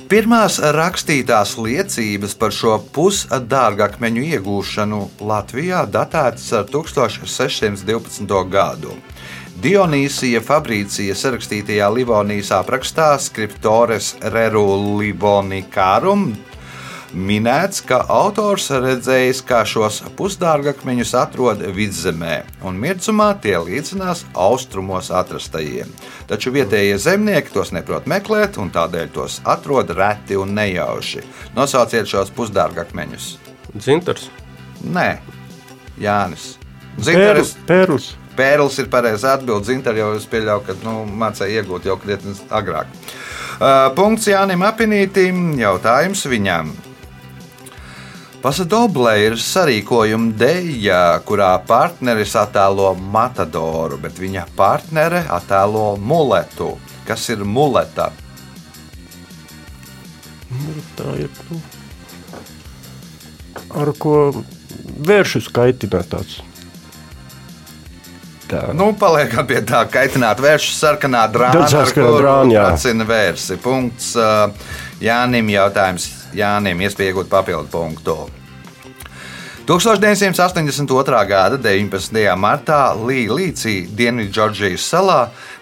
Pirmās 0.07 0.61
rakstītās 0.63 1.57
liecības 1.59 2.37
par 2.39 2.53
šo 2.55 2.77
pusdārgakmeņu 2.95 4.23
iegūšanu 4.37 5.01
Latvijā 5.27 5.81
datētas 5.91 6.47
ar 6.55 6.69
1612. 6.71 8.37
gadu. 8.53 8.95
Dionīsija 9.57 10.43
Fabrīcija 10.45 11.15
sarakstītajā 11.17 11.87
Livonijas 11.89 12.51
aprakstā 12.53 13.15
Scriptores 13.25 14.11
Reru 14.21 14.67
Livonicarum 14.99 16.35
minēts, 17.17 17.81
ka 17.89 18.03
autors 18.13 18.67
redzējis, 18.69 19.41
kā 19.49 19.63
šos 19.65 20.03
pusdārgakmeņus 20.19 21.15
atrod 21.17 21.63
vidzemē, 21.73 22.35
un 22.69 22.77
mirdzumā 22.83 23.31
tie 23.41 23.55
līdzinās 23.63 24.27
austrumos 24.37 25.09
atrastajiem. 25.15 25.89
Taču 26.29 26.53
vietējie 26.53 26.99
zemnieki 27.01 27.55
tos 27.55 27.73
neprot 27.73 28.05
meklēt, 28.11 28.61
un 28.61 28.69
tādēļ 28.75 29.09
tos 29.17 29.41
atrod 29.49 29.95
reti 29.97 30.37
un 30.37 30.53
nejauši. 30.59 31.25
Nosauciet 31.57 32.13
šos 32.13 32.35
pusdārgakmeņus. 32.37 33.33
Dzintars. 33.73 34.29
Nē, 34.85 35.09
Jānis. 35.97 36.57
Zintaris, 37.01 37.57
Pērls. 37.65 38.13
Pērls 38.37 38.81
ir 38.83 38.91
pareizā 38.93 39.37
atbilde. 39.37 39.69
Zintaris 39.71 40.03
jau 40.03 40.11
es 40.17 40.27
pieļauju, 40.31 40.65
ka 40.67 40.77
nu, 40.85 40.97
mācīja 41.23 41.63
iegūt 41.63 41.89
jau 41.89 41.97
krietni 42.01 42.35
agrāk. 42.55 42.91
Uh, 43.57 43.89
punkts 43.97 44.29
Jānim 44.29 44.65
Apinītim. 44.67 45.55
Jautājums 45.61 46.27
viņam. 46.29 46.75
Pasadoblē 48.47 49.15
ir 49.25 49.35
sarīkojuma 49.41 50.37
dēļa, 50.39 50.99
kurā 51.27 51.49
partneris 51.67 52.37
attēlo 52.39 52.93
matadoru, 52.95 53.97
bet 53.99 54.21
viņa 54.23 54.45
partnere 54.55 55.25
attēlo 55.35 55.97
muletu. 55.99 56.77
Kas 57.09 57.25
ir 57.33 57.43
muleta? 57.43 58.13
Tā 60.97 61.17
ir. 61.19 61.33
Nu, 61.51 61.59
ar 63.83 63.91
ko 63.99 64.15
vēršu 65.11 65.43
skaitināt 65.49 66.13
tāds. 66.13 66.39
Tā. 68.47 68.63
Nu, 68.79 68.93
paliekam 68.95 69.47
pie 69.49 69.59
tā, 69.67 69.81
kaitināt 69.91 70.39
vēršu 70.43 70.75
sarkanā 70.77 71.25
sarkanā 71.73 72.13
drāna, 72.21 72.53
jā. 72.55 72.67
Atcina 72.73 73.07
vērsi. 73.09 73.59
Punkts 73.63 74.13
Jānim 75.03 75.51
jautājums. 75.53 76.09
Jānim 76.37 76.83
iespēja 76.87 77.13
iegūt 77.15 77.31
papildu 77.33 77.69
punktu. 77.73 78.17
1982. 79.67 81.27
gada 81.27 81.57
19. 81.59 82.15
martā 82.39 82.95
Līcī, 82.95 83.89
Dienvidžordžijas 83.91 84.85
salā, 84.93 85.17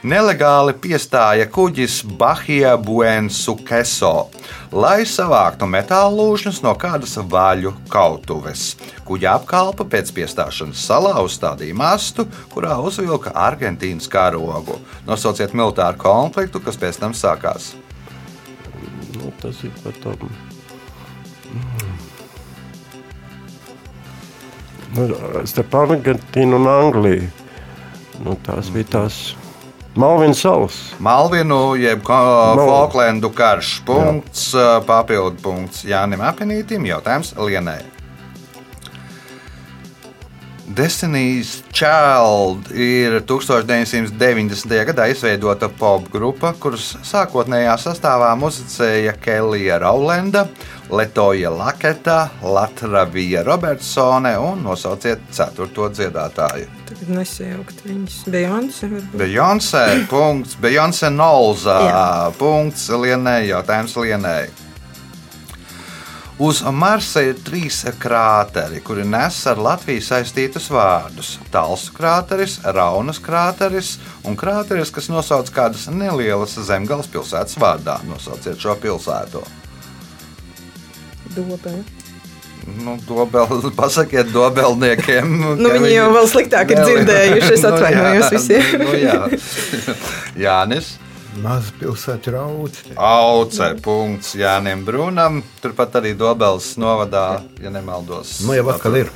nelegāli 0.05 0.75
piestāja 0.77 1.47
kuģis 1.49 2.03
Bahija 2.21 2.75
Buensukeso, 2.77 4.29
lai 4.77 5.07
savāktu 5.09 5.65
metāla 5.65 6.13
lūžņus 6.19 6.61
no 6.67 6.75
kādas 6.77 7.17
vaļu 7.17 7.73
kautuves. 7.89 8.75
Kuģa 9.09 9.39
apkalpa 9.39 9.89
pēc 9.89 10.13
piestāšanas 10.21 10.85
salā 10.85 11.17
uzstādīja 11.25 11.73
mastu, 11.73 12.29
kurā 12.53 12.77
uzvilka 12.85 13.33
Argentīnas 13.33 14.13
karogu. 14.13 14.83
Nosauciet 15.09 15.57
militāru 15.57 15.97
konfliktu, 16.05 16.61
kas 16.61 16.77
pēc 16.77 17.01
tam 17.01 17.17
sākās. 17.17 17.73
Nu, 19.17 19.33
tas 19.41 19.65
ir 19.65 19.73
par 19.81 19.97
to. 20.05 20.19
Starp 25.51 25.75
Argentīnu 25.75 26.57
un 26.61 26.69
Angliju. 26.71 27.27
Nu, 28.25 28.37
tās 28.47 28.69
bija 28.75 28.85
tās 28.99 29.17
Malvinas 29.95 30.41
salas. 30.43 30.77
Malvinu, 30.99 31.77
jeb 31.79 32.01
ko- 32.03 32.15
Malvinu. 32.19 32.67
Falklendu 32.71 33.31
karš. 33.31 33.77
Punkts, 33.87 34.49
uh, 34.55 34.81
papildu 34.87 35.39
punkts 35.43 35.85
Jānim 35.87 36.19
Apinītam. 36.27 36.83
Jautājums 36.89 37.35
Lienai. 37.39 37.81
Destiny's 40.67 41.63
Child 41.73 42.71
ir 42.73 43.19
1990. 43.21 44.85
gadā 44.89 45.07
izveidota 45.13 45.69
popgrupa, 45.69 46.55
kuras 46.57 46.95
sākotnējā 47.05 47.75
sastāvā 47.83 48.31
muzicēja 48.41 49.13
Kelija 49.21 49.77
Raulenda, 49.83 50.47
Letoja 50.89 51.53
Laketa, 51.53 52.31
Latravija 52.43 53.45
Robertsone 53.45 54.33
un 54.41 54.65
nosauciet 54.65 55.29
ceturto 55.37 55.91
dziedātāju. 55.93 56.73
Tagad 56.89 57.15
nesajaukt 57.21 57.85
viņus. 57.85 58.21
Beyoncé. 58.33 58.93
Beyoncé, 59.13 59.87
Beyoncé 60.65 61.13
Nolza, 61.13 61.81
punkts 62.41 62.89
Lienai, 62.89 63.51
jautājums 63.53 64.01
Lienai. 64.01 64.64
Uz 66.35 66.65
Marsa 66.75 67.23
ir 67.23 67.37
trīs 67.47 67.85
krāteri, 68.03 68.81
kuri 68.83 69.05
nes 69.07 69.37
ar 69.47 69.61
Latviju 69.63 70.03
saistītus 70.03 70.67
vārdus. 70.75 71.37
Tāls 71.55 71.85
krāteris, 71.95 72.57
Raunas 72.75 73.21
krāteris 73.23 73.93
un 74.27 74.35
krāteris, 74.35 74.91
kas 74.91 75.07
nosauc 75.13 75.53
kādas 75.55 75.87
nelielas 75.87 76.57
zemgāles 76.67 77.07
pilsētas 77.13 77.55
vārdā. 77.55 78.01
Nosauciet 78.11 78.59
šo 78.59 78.75
pilsētu. 78.83 79.45
Dobele. 81.37 81.85
Nu, 82.83 82.97
dobel, 83.07 83.47
pasakiet 83.79 84.35
dobelniekiem. 84.35 85.39
Nu, 85.55 85.71
viņi 85.71 85.95
jau 85.95 86.11
vēl 86.19 86.29
sliktāk 86.35 86.75
ir 86.75 86.83
dzirdējuši. 86.83 87.55
Es 87.61 87.67
atvainojos 87.71 88.27
jā, 88.27 88.35
visiem. 88.35 88.83
Nu, 88.83 88.99
jā. 88.99 89.19
Jānis. 90.49 90.97
Maza 91.43 91.73
pilsēta 91.81 92.35
rauc. 92.35 92.77
Auce, 92.95 93.71
punkts 93.83 94.35
Jānim 94.39 94.85
Brunam. 94.87 95.41
Turpat 95.63 95.99
arī 96.01 96.15
Dobelas 96.19 96.75
novadā, 96.81 97.43
ja 97.63 97.73
nemaldos. 97.75 98.39
Nu, 98.47 98.55
jau 98.55 98.69
atkal 98.75 99.01
ir. 99.03 99.13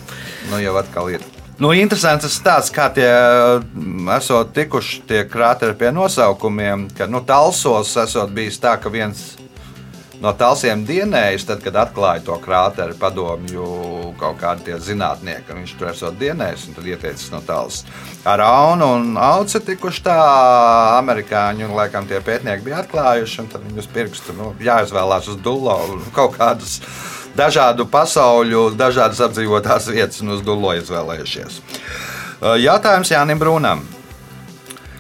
Nu, 0.51 0.59
jau 0.63 0.75
atkal 0.81 1.13
ir. 1.15 1.27
Nu, 1.59 1.73
interesants 1.75 2.23
tas 2.23 2.35
stāsts, 2.39 2.71
kā 2.75 2.87
tie 2.95 3.09
mm, 3.11 4.07
esot 4.15 4.53
tikuši 4.55 5.01
tie 5.11 5.25
krāteri 5.27 5.75
pie 5.79 5.91
nosaukumiem, 5.95 6.87
ka 6.95 7.09
nu, 7.11 7.25
Talsos 7.27 7.97
esot 7.99 8.31
bijis 8.35 8.61
tā, 8.63 8.77
ka 8.79 8.93
viens 8.95 9.33
no 10.23 10.33
talsiem 10.39 10.83
dienējis, 10.87 11.47
tad, 11.49 11.61
kad 11.65 11.77
atklāja 11.85 12.25
to 12.27 12.37
krāteru 12.43 12.97
padomju 12.99 13.67
kaut 14.19 14.41
kādi 14.41 14.77
zinātnieki, 14.83 15.45
ka 15.47 15.57
viņš 15.57 15.75
tur 15.79 15.91
esot 15.93 16.17
dienējis 16.19 16.69
un 16.69 16.79
tad 16.79 16.89
ieteicis 16.91 17.31
no 17.35 17.43
tāls. 17.47 17.85
Ar 18.29 18.43
Aunu 18.43 18.91
un 18.97 19.13
Auci 19.23 19.61
tikuši 19.65 20.03
tā 20.09 20.17
amerikāņi 20.99 21.69
un 21.69 21.77
laikam 21.79 22.09
tie 22.11 22.19
pētnieki 22.25 22.67
bija 22.67 22.83
atklājuši, 22.83 23.45
un 23.45 23.53
tad 23.53 23.67
viņus 23.69 23.93
pirkstu 23.95 24.35
nu, 24.39 24.51
jāizvēlās 24.63 25.31
uz 25.31 25.39
dullo 25.45 25.77
un 25.93 26.03
kaut 26.17 26.35
kādus 26.39 26.81
dažādu 27.39 27.87
pasauļu, 27.91 28.73
dažādas 28.79 29.23
apdzīvotās 29.29 29.87
vietas 29.93 30.25
un 30.25 30.35
uz 30.35 30.43
dullo 30.47 30.75
izvēlējušies. 30.81 31.63
Jautājums 32.65 33.15
Jānim 33.15 33.39
Brūnam. 33.39 33.87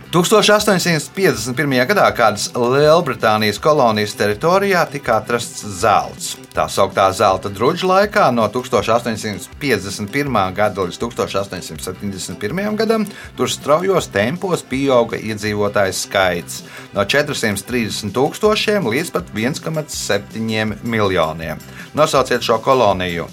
1851. 0.09 1.85
gadā 1.85 2.07
kādas 2.17 2.47
Lielbritānijas 2.57 3.59
kolonijas 3.61 4.15
teritorijā 4.17 4.87
tika 4.89 5.19
atrasts 5.21 5.61
zelts. 5.83 6.31
Tā 6.55 6.65
sauktā 6.73 7.11
zelta 7.13 7.51
druģa 7.53 7.91
laikā 7.91 8.31
no 8.33 8.47
1851. 8.49 10.39
gada 10.57 10.87
līdz 10.89 10.97
1871. 11.03 12.79
gadam 12.81 13.05
tur 13.37 13.53
straujos 13.53 14.09
tempos 14.15 14.65
pieauga 14.65 15.21
iedzīvotāju 15.21 15.99
skaits 15.99 16.63
no 16.95 17.05
430 17.05 18.09
tūkstošiem 18.17 18.89
līdz 18.89 19.13
pat 19.13 19.29
1,7 19.37 20.89
miljoniem. 20.89 21.61
Nosauciet 21.93 22.49
šo 22.49 22.57
koloniju. 22.65 23.29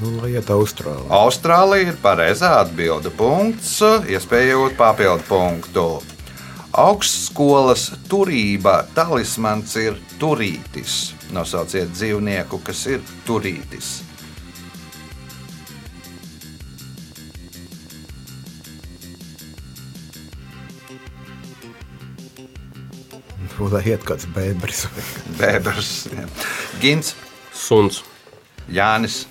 Nu, 0.00 0.14
lai 0.16 0.30
iet 0.32 0.48
Austrālijā. 0.48 1.10
Austrālija 1.12 1.90
ir 1.90 1.96
pareizā 2.00 2.54
atbilde. 2.62 3.10
Punkts, 3.12 3.74
iespējot 4.08 4.78
papildu 4.78 5.26
punktu. 5.28 5.86
Augstskolas 6.80 7.90
turība 8.08 8.86
talismans 8.96 9.74
ir 9.76 9.98
turītis. 10.20 11.10
Nosauciet 11.36 11.90
dzīvnieku, 11.92 12.62
kas 12.64 12.86
ir 12.88 13.02
turītis. 13.26 13.98
Nu, 23.58 23.68
Lai 23.68 23.82
iet 23.90 24.06
kāds 24.08 24.24
bēbris. 24.32 24.86
Bēbers, 25.36 25.92
jā. 26.14 26.24
Gins, 26.80 27.12
Suns. 27.52 28.00
Jānis, 28.70 29.26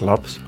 Labs. 0.00 0.38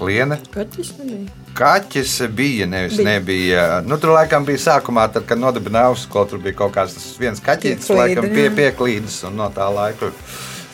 Liene. 0.00 0.38
Kaķis 0.54 0.92
nebija. 1.00 1.32
Kaķis 1.58 2.12
bija, 2.32 2.66
nevis 2.70 2.96
Bija. 2.96 3.06
nebija. 3.08 3.64
Nu, 3.86 3.98
tur 3.98 4.14
laikam 4.14 4.44
bija 4.46 4.60
sākumā, 4.62 5.08
tad, 5.12 5.26
kad 5.26 5.40
nodibināja 5.40 5.90
augstskolu, 5.90 6.28
tur 6.30 6.42
bija 6.44 6.54
kaut 6.60 6.76
kāds 6.76 6.94
tas 6.94 7.08
viens 7.18 7.42
kaķis, 7.42 7.88
laikam 7.90 8.28
pie, 8.30 8.46
pieklīdis, 8.54 9.24
un 9.26 9.36
no 9.40 9.48
tā 9.54 9.66
laika 9.74 10.12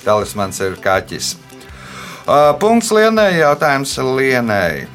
talismans 0.04 0.60
ir 0.60 0.76
kaķis. 0.84 1.34
Uh, 2.24 2.52
punkts 2.60 2.92
Lienai, 2.92 3.38
jautājums 3.40 3.96
Lienai. 3.98 4.86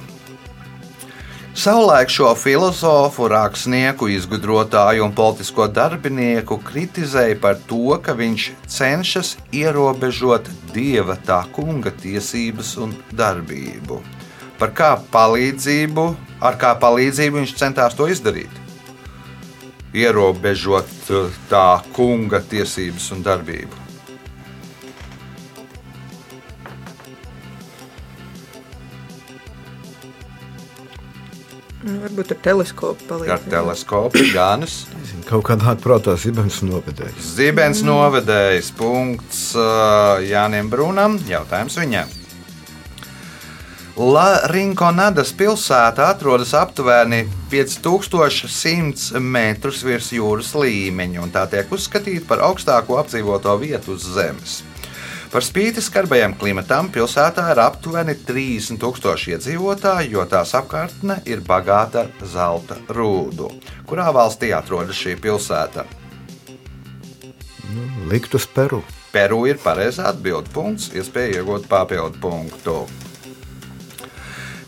Savulaik 1.59 2.07
šo 2.07 2.29
filozofu, 2.39 3.25
rakstnieku, 3.27 4.07
izgudrotāju 4.15 5.03
un 5.03 5.11
politisko 5.11 5.65
darbinieku 5.75 6.55
kritizēja 6.63 7.35
par 7.43 7.57
to, 7.67 7.97
ka 7.99 8.15
viņš 8.15 8.45
cenšas 8.71 9.33
ierobežot 9.51 10.47
dieva 10.71 11.17
tā 11.27 11.41
kunga 11.57 11.91
tiesības 11.91 12.69
un 12.85 12.95
darbību. 13.11 13.99
Par 14.61 14.71
kā 14.77 14.93
palīdzību, 15.11 16.07
ar 16.39 16.55
kā 16.63 16.71
palīdzību 16.79 17.41
viņš 17.41 17.57
centās 17.59 17.99
to 17.99 18.07
izdarīt? 18.07 18.55
Ierobežot 19.91 21.11
uh, 21.11 21.27
tā 21.51 21.67
kunga 21.91 22.39
tiesības 22.39 23.11
un 23.17 23.27
darbību. 23.27 23.88
Nu, 31.89 31.99
Varbūt 32.03 32.35
ar 32.35 32.39
teleskopu 32.45 33.01
Ar 33.01 33.09
palīdzību. 33.09 33.49
teleskopu 33.53 34.23
Jānis. 34.29 34.75
Kaut 35.29 35.47
kā 35.47 35.57
nāk 35.57 35.81
prātā 35.83 36.13
zibens 36.21 36.61
novedējis. 36.65 37.33
Zibens 37.39 37.81
novedējis 37.85 38.71
punkts 38.77 39.41
uh, 39.57 40.21
Jānim 40.25 40.69
Brunam. 40.69 41.17
Jautājums 41.29 41.77
viņam. 41.81 42.15
La 43.99 44.45
Rinkonadas 44.47 45.33
pilsēta 45.35 46.05
atrodas 46.13 46.53
aptuveni 46.55 47.25
5100 47.51 49.19
metrus 49.19 49.81
virs 49.83 50.13
jūras 50.15 50.53
līmeņa, 50.55 51.19
un 51.25 51.33
tā 51.33 51.43
tiek 51.51 51.67
uzskatīta 51.75 52.23
par 52.29 52.45
augstāko 52.47 52.95
apdzīvoto 53.01 53.57
vietu 53.59 53.97
uz 53.97 54.05
Zemes. 54.15 54.61
Par 55.29 55.45
spīti 55.45 55.81
skarbajam 55.85 56.33
klimatam 56.41 56.87
pilsētā 56.89 57.43
ir 57.51 57.59
aptuveni 57.61 58.15
30,000 58.25 59.27
iedzīvotāji, 59.35 60.09
jo 60.15 60.23
tās 60.25 60.55
apkārtne 60.57 61.19
ir 61.29 61.43
bagāta 61.45 62.07
ar 62.07 62.29
zelta 62.31 62.79
rūdu. 62.89 63.51
Kurā 63.85 64.07
valstī 64.15 64.49
atrodas 64.57 64.97
šī 64.97 65.13
pilsēta? 65.21 65.85
Nu, 67.69 67.85
likt 68.09 68.33
uz 68.33 68.49
Peru. 68.49 68.81
Peru 69.13 69.43
ir 69.45 69.61
pareizā 69.61 70.07
atbilde. 70.09 70.49
Punkts, 70.53 70.89
iespēja 70.97 71.43
iegūt 71.43 71.69
papildu 71.69 72.17
punktu. 72.25 72.79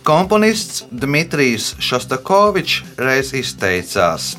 Komponists 0.05 0.85
Dmitrijs 0.93 1.75
Šostakovičs 1.81 2.97
reiz 3.01 3.33
izteicās, 3.37 4.35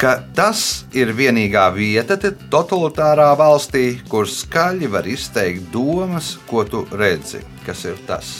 ka 0.00 0.16
tas 0.36 0.84
ir 0.96 1.12
vienīgā 1.16 1.64
vieta 1.74 2.16
te 2.20 2.32
totalitārā 2.52 3.30
valstī, 3.38 4.00
kur 4.10 4.28
skaļi 4.30 4.90
var 4.90 5.08
izteikt 5.08 5.70
domas, 5.74 6.34
ko 6.50 6.64
tu 6.68 6.84
redzi. 6.92 7.42
Kas 7.64 7.84
ir 7.88 7.98
tas? 8.08 8.32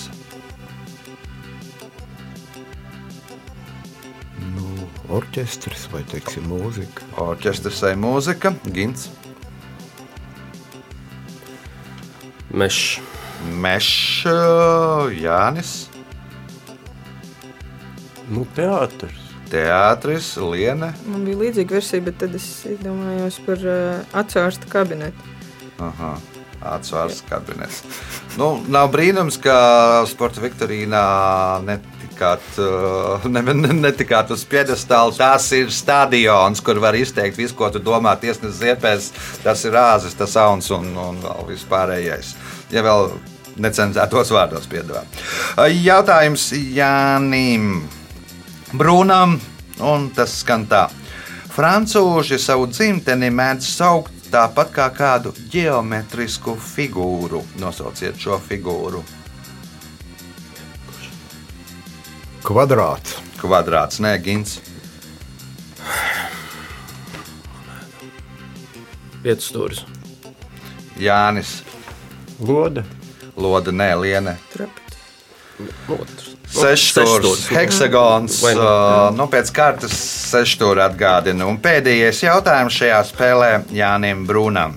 Nu, 4.53 4.89
orķestris 5.15 5.89
vai 5.95 6.05
teiksim, 6.11 6.47
mūzika. 6.51 7.09
Orķestris 7.25 7.83
vai 7.87 7.95
mūzika, 7.99 8.55
gins, 8.75 9.09
Mešs. 12.55 13.01
mežs, 13.59 14.29
Jānis, 15.19 15.73
Nu, 18.33 18.47
teātris. 18.57 19.24
Teātris, 19.51 20.35
liene. 20.41 20.93
Man 21.09 21.25
bija 21.27 21.41
līdzīga 21.43 21.79
versija, 21.79 22.05
bet 22.05 22.21
tad 22.23 22.37
es 22.39 22.49
domāju 22.83 23.31
par 23.47 23.67
uh, 23.69 24.15
atsvērstu 24.23 24.71
kabinetu. 24.73 25.35
Aha. 25.83 26.15
Atsvars 26.65 27.21
kabinets. 27.29 27.83
Nu, 28.41 28.55
nav 28.73 28.89
brīnums, 28.95 29.37
ka 29.43 29.57
sporta 30.09 30.41
viktorīnā 30.41 31.03
netikāt, 31.67 32.47
uh, 32.63 33.27
ne, 33.29 33.43
ne, 33.53 33.73
netikāt 33.83 34.33
uz 34.33 34.47
piedestāla. 34.49 35.13
Tas 35.19 35.51
ir 35.57 35.69
stadions, 35.75 36.63
kur 36.65 36.81
var 36.81 36.97
izteikt 36.97 37.37
visu, 37.41 37.57
ko 37.59 37.69
tu 37.75 37.83
domā. 37.85 38.15
Tiesnesis 38.21 38.63
ziepēs, 38.63 39.11
tas 39.45 39.67
ir 39.69 39.77
āzis, 39.77 40.17
tas 40.17 40.39
auns 40.41 40.71
un, 40.75 40.89
un 40.97 41.21
vēl 41.25 41.51
vispārējais. 41.53 42.33
Ja 42.73 42.85
vēl 42.87 43.13
necenzētos 43.61 44.33
vārdos 44.35 44.65
piedāvā. 44.71 45.05
Jautājums 45.85 46.49
Jānim 46.75 47.85
Brūnam, 48.75 49.37
un 49.87 50.09
tas 50.11 50.33
skan 50.41 50.65
tā. 50.67 50.89
Francūži 51.55 52.41
savu 52.43 52.67
dzimteni 52.67 53.29
mēdz 53.31 53.69
saukt 53.71 54.25
tāpat 54.33 54.73
kā 54.75 54.89
kādu 54.91 55.31
geometrisku 55.53 56.57
figūru. 56.59 57.45
Nosauciet 57.63 58.19
šo 58.19 58.41
figūru. 58.43 59.05
Kvadrāts. 62.43 63.15
Kvadrāts, 63.39 64.03
nē, 64.03 64.17
gins. 64.25 64.59
Vietas 69.23 69.53
stūris. 69.53 69.87
Jānis, 70.99 71.61
Lode. 72.43 72.83
Loda, 73.39 73.71
nē, 73.71 73.93
Liene. 74.03 74.39
Trapīt. 74.51 74.99
Otrs. 75.95 76.34
Sešstūris, 76.55 77.49
heksagons. 77.51 78.41
Vai 78.45 78.55
ne? 78.55 78.63
Uh, 78.63 79.11
nu, 79.17 79.27
pēc 79.33 79.51
kārtas 79.55 79.95
sešstūri 80.31 80.85
atgādina. 80.85 81.49
Un 81.49 81.59
pēdējais 81.63 82.25
jautājums 82.27 82.77
šajā 82.81 83.01
spēlē 83.11 83.53
Jānim 83.75 84.27
Brūnam. 84.29 84.77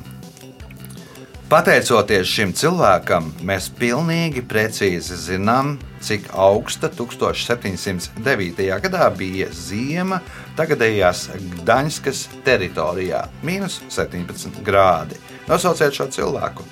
Pateicoties 1.48 2.28
šim 2.28 2.50
cilvēkam, 2.60 3.30
mēs 3.48 3.70
pilnīgi 3.80 4.42
precīzi 4.44 5.16
zinām, 5.16 5.78
cik 6.04 6.26
augsta 6.36 6.90
1709. 6.92 8.68
gadā 8.84 9.08
bija 9.16 9.48
zima 9.56 10.20
tagadējās 10.58 11.30
Gdaņskas 11.62 12.26
teritorijā- 12.44 13.22
minus 13.48 13.80
17 13.88 14.60
grādi. 14.60 15.16
Nosauciet 15.48 15.96
šo 15.96 16.10
cilvēku. 16.12 16.68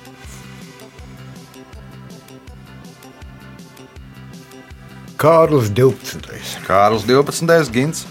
Kārlis 5.15 5.69
12. 5.71 6.27
Kārls 6.67 7.05
12. 7.07 7.71
Gins. 7.71 8.05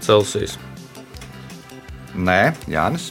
Celsijas. 0.00 0.54
Nē, 2.14 2.54
Jānis. 2.70 3.10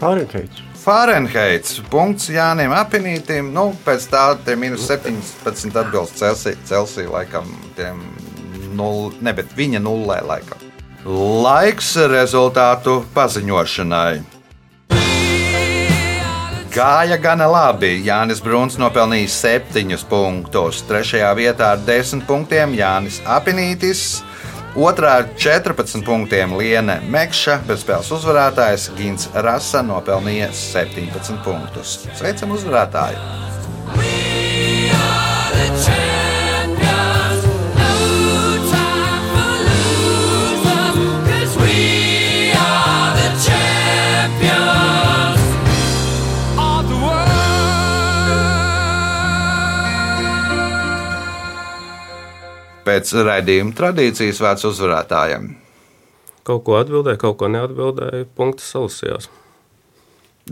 Fahrenheits. 0.00 0.62
Fahrenheits. 0.80 1.78
Punkts 1.92 2.30
Jānim 2.32 2.72
Apinītam. 2.76 3.52
Nu, 3.52 3.70
pēc 3.84 4.08
tā 4.12 4.24
tie 4.46 4.56
minus 4.56 4.88
17 4.88 5.76
atbilst 5.80 6.20
Celsija. 6.20 6.56
Celsija 6.68 7.12
laikam 7.12 7.52
tiem 7.76 8.00
nul, 8.76 9.12
ne, 9.20 9.36
bet 9.36 9.52
viņa 9.56 9.84
nullē 9.84 10.22
laikam. 10.24 10.60
Laiks 11.04 11.94
rezultātu 12.08 13.02
paziņošanai. 13.16 14.33
Gāja 16.74 17.14
gana 17.22 17.46
labi. 17.46 18.00
Jānis 18.02 18.40
Bruns 18.42 18.74
nopelnīja 18.82 19.28
7 19.30 19.94
punktus. 20.10 20.80
Trešajā 20.88 21.28
vietā 21.38 21.68
ar 21.76 21.84
10 21.86 22.24
punktiem 22.26 22.74
Jānis 22.74 23.20
Apinītis. 23.30 24.24
Otrā 24.74 25.12
ar 25.20 25.28
14 25.38 26.02
punktiem 26.02 26.56
Liene 26.58 26.98
Mekša, 27.06 27.60
bet 27.68 27.78
spēles 27.78 28.10
uzvarētājs 28.18 28.88
Gins 28.98 29.30
Rasa 29.46 29.84
nopelnīja 29.86 30.50
17 30.50 31.38
punktus. 31.46 32.00
Sveicam 32.18 32.58
uzvarētāju! 32.58 33.22
Pēc 52.84 53.14
raidījuma 53.24 53.72
tradīcijas 53.76 54.42
vērts 54.44 54.66
uzvarētājiem. 54.68 55.48
Kaut 56.44 56.66
ko 56.66 56.76
atbildēja, 56.76 57.20
kaut 57.22 57.38
ko 57.40 57.48
neatbildēja. 57.48 58.26
Punkti 58.36 58.66
salasījās. 58.66 59.30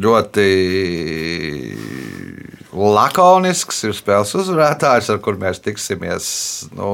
Ļoti 0.01 0.47
lakonisks 2.73 3.83
ir 3.85 3.93
spēles 3.93 4.33
uzvarētājs, 4.41 5.11
ar 5.13 5.21
kuriem 5.21 5.45
mēs 5.45 5.61
tiksimies 5.61 6.27
nu, 6.73 6.89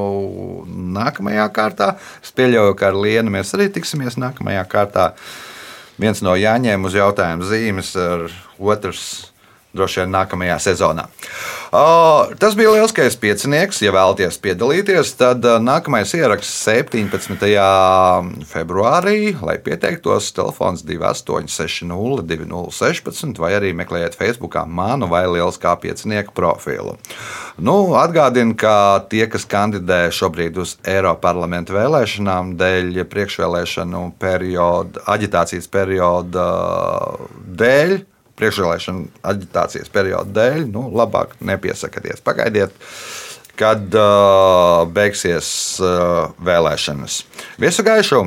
nākamajā 0.66 1.46
kārtā. 1.54 1.92
Es 2.24 2.34
pieļauju, 2.34 2.74
ka 2.78 2.90
ar 2.90 2.98
Lienu 2.98 3.30
mēs 3.36 3.54
arī 3.54 3.68
tiksimies 3.70 4.18
nākamajā 4.18 4.66
kārtā. 4.72 5.12
Viens 5.98 6.22
no 6.26 6.34
jāņēma 6.38 6.90
uz 6.90 6.98
jautājumu 6.98 7.46
zīmes, 7.46 7.94
ar 7.98 8.26
otrs 8.58 9.04
droši 9.78 10.02
vien 10.02 10.12
nākamajā 10.16 10.58
sezonā. 10.68 11.06
O, 11.68 12.28
tas 12.40 12.56
bija 12.56 12.72
lielskais 12.72 13.16
piecinieks. 13.20 13.82
Ja 13.84 13.92
vēlaties 13.92 14.38
piedalīties, 14.42 15.12
tad 15.20 15.44
ā, 15.44 15.58
nākamais 15.60 16.14
ieraksts 16.16 16.64
17. 16.64 17.44
februārī, 18.48 19.34
lai 19.44 19.58
pieteiktos, 19.62 20.30
telefons 20.36 20.84
2860, 20.88 22.24
2016, 22.24 23.40
vai 23.42 23.52
arī 23.58 23.74
meklējiet 23.76 24.16
Facebook 24.18 24.56
manu 24.66 25.10
vai 25.12 25.26
lielskā 25.28 25.74
piecinieku 25.80 26.32
profilu. 26.36 26.96
Nu, 27.58 27.94
Atgādinu, 27.98 28.56
ka 28.58 29.04
tie, 29.10 29.26
kas 29.30 29.44
kandidē 29.48 30.08
šobrīd 30.14 30.58
uz 30.62 30.76
Eiropas 30.88 31.20
parlamenta 31.22 31.74
vēlēšanām, 31.76 32.54
dēļ 32.58 33.02
priekšvēlēšanu 33.10 34.04
perioda, 34.22 35.02
aģitācijas 35.10 35.68
perioda 35.72 36.46
dēļ, 37.58 37.98
priekšvēlēšana 38.38 39.22
aģitācijas 39.32 39.92
perioda 39.94 40.34
dēļ, 40.40 40.66
nu, 40.72 40.88
labāk 40.94 41.36
nepiesakieties. 41.44 42.24
Pagaidiet, 42.26 42.74
kad 43.58 43.94
uh, 43.98 44.84
beigsies 44.94 45.50
uh, 45.82 46.28
vēlēšanas. 46.46 47.22
Visu 47.62 47.86
gaišu! 47.86 48.26